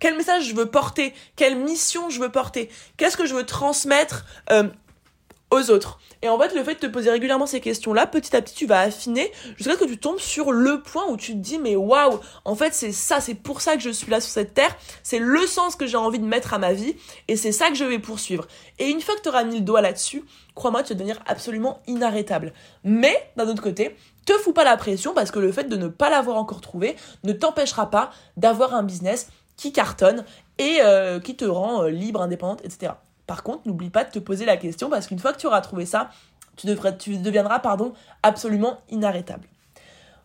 quel 0.00 0.16
message 0.16 0.44
je 0.48 0.54
veux 0.54 0.66
porter, 0.66 1.14
quelle 1.34 1.56
mission 1.56 2.10
je 2.10 2.20
veux 2.20 2.30
porter, 2.30 2.68
qu'est-ce 2.96 3.16
que 3.16 3.26
je 3.26 3.34
veux 3.34 3.46
transmettre 3.46 4.26
euh, 4.50 4.64
autres. 5.70 5.98
Et 6.22 6.28
en 6.28 6.38
fait, 6.38 6.54
le 6.54 6.64
fait 6.64 6.74
de 6.74 6.80
te 6.80 6.86
poser 6.86 7.10
régulièrement 7.10 7.46
ces 7.46 7.60
questions-là, 7.60 8.06
petit 8.06 8.34
à 8.34 8.42
petit, 8.42 8.54
tu 8.54 8.66
vas 8.66 8.80
affiner 8.80 9.30
jusqu'à 9.56 9.74
ce 9.74 9.78
que 9.78 9.84
tu 9.84 9.98
tombes 9.98 10.18
sur 10.18 10.52
le 10.52 10.82
point 10.82 11.04
où 11.08 11.16
tu 11.16 11.32
te 11.32 11.38
dis, 11.38 11.58
mais 11.58 11.76
waouh, 11.76 12.20
en 12.44 12.54
fait, 12.54 12.74
c'est 12.74 12.92
ça, 12.92 13.20
c'est 13.20 13.34
pour 13.34 13.60
ça 13.60 13.76
que 13.76 13.82
je 13.82 13.90
suis 13.90 14.10
là 14.10 14.20
sur 14.20 14.30
cette 14.30 14.54
terre, 14.54 14.74
c'est 15.02 15.18
le 15.18 15.46
sens 15.46 15.76
que 15.76 15.86
j'ai 15.86 15.96
envie 15.96 16.18
de 16.18 16.24
mettre 16.24 16.54
à 16.54 16.58
ma 16.58 16.72
vie, 16.72 16.96
et 17.28 17.36
c'est 17.36 17.52
ça 17.52 17.68
que 17.68 17.74
je 17.74 17.84
vais 17.84 17.98
poursuivre. 17.98 18.46
Et 18.78 18.88
une 18.88 19.00
fois 19.00 19.14
que 19.16 19.22
tu 19.22 19.28
auras 19.28 19.44
mis 19.44 19.56
le 19.56 19.62
doigt 19.62 19.82
là-dessus, 19.82 20.24
crois-moi, 20.54 20.82
tu 20.82 20.92
vas 20.92 20.98
devenir 20.98 21.20
absolument 21.26 21.82
inarrêtable. 21.86 22.52
Mais, 22.84 23.30
d'un 23.36 23.48
autre 23.48 23.62
côté, 23.62 23.96
te 24.24 24.32
fous 24.34 24.52
pas 24.52 24.64
la 24.64 24.76
pression 24.76 25.14
parce 25.14 25.30
que 25.30 25.38
le 25.38 25.52
fait 25.52 25.64
de 25.64 25.76
ne 25.76 25.88
pas 25.88 26.10
l'avoir 26.10 26.36
encore 26.36 26.60
trouvé 26.60 26.96
ne 27.24 27.32
t'empêchera 27.32 27.90
pas 27.90 28.10
d'avoir 28.36 28.74
un 28.74 28.82
business 28.82 29.28
qui 29.56 29.72
cartonne 29.72 30.24
et 30.58 30.78
euh, 30.80 31.20
qui 31.20 31.36
te 31.36 31.44
rend 31.44 31.84
euh, 31.84 31.90
libre, 31.90 32.20
indépendante, 32.22 32.64
etc. 32.64 32.92
Par 33.26 33.42
contre, 33.42 33.66
n'oublie 33.66 33.90
pas 33.90 34.04
de 34.04 34.10
te 34.10 34.18
poser 34.18 34.44
la 34.44 34.56
question 34.56 34.90
parce 34.90 35.06
qu'une 35.06 35.18
fois 35.18 35.32
que 35.32 35.38
tu 35.38 35.46
auras 35.46 35.60
trouvé 35.60 35.86
ça, 35.86 36.10
tu, 36.56 36.66
devrais, 36.66 36.96
tu 36.96 37.16
deviendras 37.18 37.58
pardon, 37.58 37.94
absolument 38.22 38.80
inarrêtable. 38.90 39.48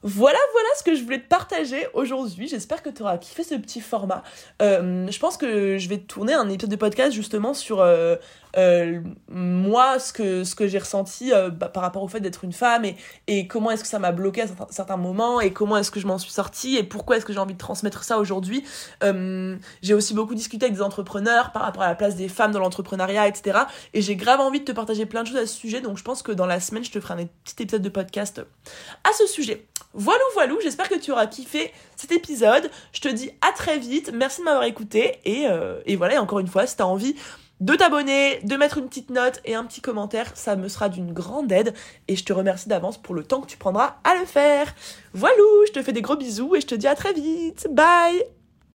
Voilà, 0.01 0.39
voilà 0.53 0.69
ce 0.77 0.83
que 0.83 0.95
je 0.95 1.03
voulais 1.03 1.19
te 1.19 1.27
partager 1.27 1.87
aujourd'hui. 1.93 2.47
J'espère 2.47 2.81
que 2.81 2.89
tu 2.89 3.01
auras 3.01 3.17
kiffé 3.17 3.43
ce 3.43 3.55
petit 3.55 3.81
format. 3.81 4.23
Euh, 4.61 5.05
je 5.11 5.19
pense 5.19 5.35
que 5.35 5.77
je 5.77 5.89
vais 5.89 5.97
tourner 5.97 6.33
un 6.33 6.47
épisode 6.47 6.71
de 6.71 6.77
podcast 6.77 7.11
justement 7.11 7.53
sur 7.53 7.81
euh, 7.81 8.15
euh, 8.55 9.01
moi, 9.27 9.99
ce 9.99 10.13
que, 10.13 10.67
j'ai 10.67 10.77
ressenti 10.77 11.31
bah, 11.51 11.67
par 11.67 11.83
rapport 11.83 12.01
au 12.01 12.07
fait 12.07 12.21
d'être 12.21 12.45
une 12.45 12.53
femme 12.53 12.85
et, 13.27 13.47
comment 13.47 13.71
est-ce 13.71 13.83
que 13.83 13.89
ça 13.89 13.99
m'a 13.99 14.13
bloqué 14.13 14.43
à 14.43 14.45
certains, 14.69 14.95
moments 14.95 15.41
et 15.41 15.51
comment 15.51 15.75
est-ce 15.75 15.91
que 15.91 15.99
je 15.99 16.07
m'en 16.07 16.17
suis 16.17 16.31
sortie 16.31 16.77
et 16.77 16.83
pourquoi 16.83 17.17
est-ce 17.17 17.25
que 17.25 17.33
j'ai 17.33 17.39
envie 17.39 17.53
de 17.53 17.59
transmettre 17.59 18.05
ça 18.05 18.19
aujourd'hui. 18.19 18.63
J'ai 19.01 19.93
aussi 19.93 20.13
beaucoup 20.13 20.33
discuté 20.33 20.67
avec 20.67 20.75
des 20.75 20.81
entrepreneurs 20.81 21.51
par 21.51 21.63
rapport 21.63 21.83
à 21.83 21.89
la 21.89 21.95
place 21.95 22.15
des 22.15 22.29
femmes 22.29 22.53
dans 22.53 22.59
l'entrepreneuriat, 22.59 23.27
etc. 23.27 23.59
Et 23.93 24.01
j'ai 24.01 24.15
grave 24.15 24.39
envie 24.39 24.61
de 24.61 24.65
te 24.65 24.71
partager 24.71 25.05
plein 25.05 25.23
de 25.23 25.27
choses 25.27 25.37
à 25.37 25.45
ce 25.45 25.55
sujet, 25.55 25.81
donc 25.81 25.97
je 25.97 26.03
pense 26.03 26.23
que 26.23 26.31
dans 26.31 26.45
la 26.45 26.61
semaine, 26.61 26.85
je 26.85 26.91
te 26.91 27.01
ferai 27.01 27.21
un 27.21 27.27
petit 27.43 27.63
épisode 27.63 27.81
de 27.81 27.89
podcast 27.89 28.41
à 29.03 29.11
ce 29.11 29.27
sujet. 29.27 29.67
Voilà, 29.93 30.21
voilà, 30.33 30.53
j'espère 30.61 30.87
que 30.87 30.99
tu 30.99 31.11
auras 31.11 31.27
kiffé 31.27 31.73
cet 31.95 32.11
épisode. 32.11 32.69
Je 32.93 33.01
te 33.01 33.07
dis 33.07 33.31
à 33.41 33.51
très 33.51 33.79
vite, 33.79 34.11
merci 34.13 34.39
de 34.39 34.45
m'avoir 34.45 34.63
écouté 34.65 35.19
et, 35.25 35.47
et 35.85 35.95
voilà, 35.95 36.15
et 36.15 36.17
encore 36.19 36.39
une 36.39 36.47
fois, 36.47 36.67
si 36.67 36.75
tu 36.75 36.81
as 36.83 36.87
envie 36.87 37.15
de 37.59 37.75
t'abonner, 37.75 38.39
de 38.43 38.55
mettre 38.55 38.77
une 38.77 38.87
petite 38.87 39.09
note 39.09 39.41
et 39.45 39.55
un 39.55 39.65
petit 39.65 39.81
commentaire, 39.81 40.31
ça 40.35 40.55
me 40.55 40.67
sera 40.67 40.89
d'une 40.89 41.11
grande 41.11 41.51
aide 41.51 41.73
et 42.07 42.15
je 42.15 42.23
te 42.23 42.31
remercie 42.31 42.69
d'avance 42.69 42.97
pour 42.97 43.15
le 43.15 43.23
temps 43.23 43.41
que 43.41 43.47
tu 43.47 43.57
prendras 43.57 43.97
à 44.03 44.15
le 44.15 44.25
faire. 44.25 44.73
Voilà, 45.13 45.35
je 45.67 45.71
te 45.71 45.81
fais 45.81 45.91
des 45.91 46.01
gros 46.01 46.15
bisous 46.15 46.55
et 46.55 46.61
je 46.61 46.67
te 46.67 46.75
dis 46.75 46.87
à 46.87 46.95
très 46.95 47.13
vite. 47.13 47.67
Bye 47.71 48.38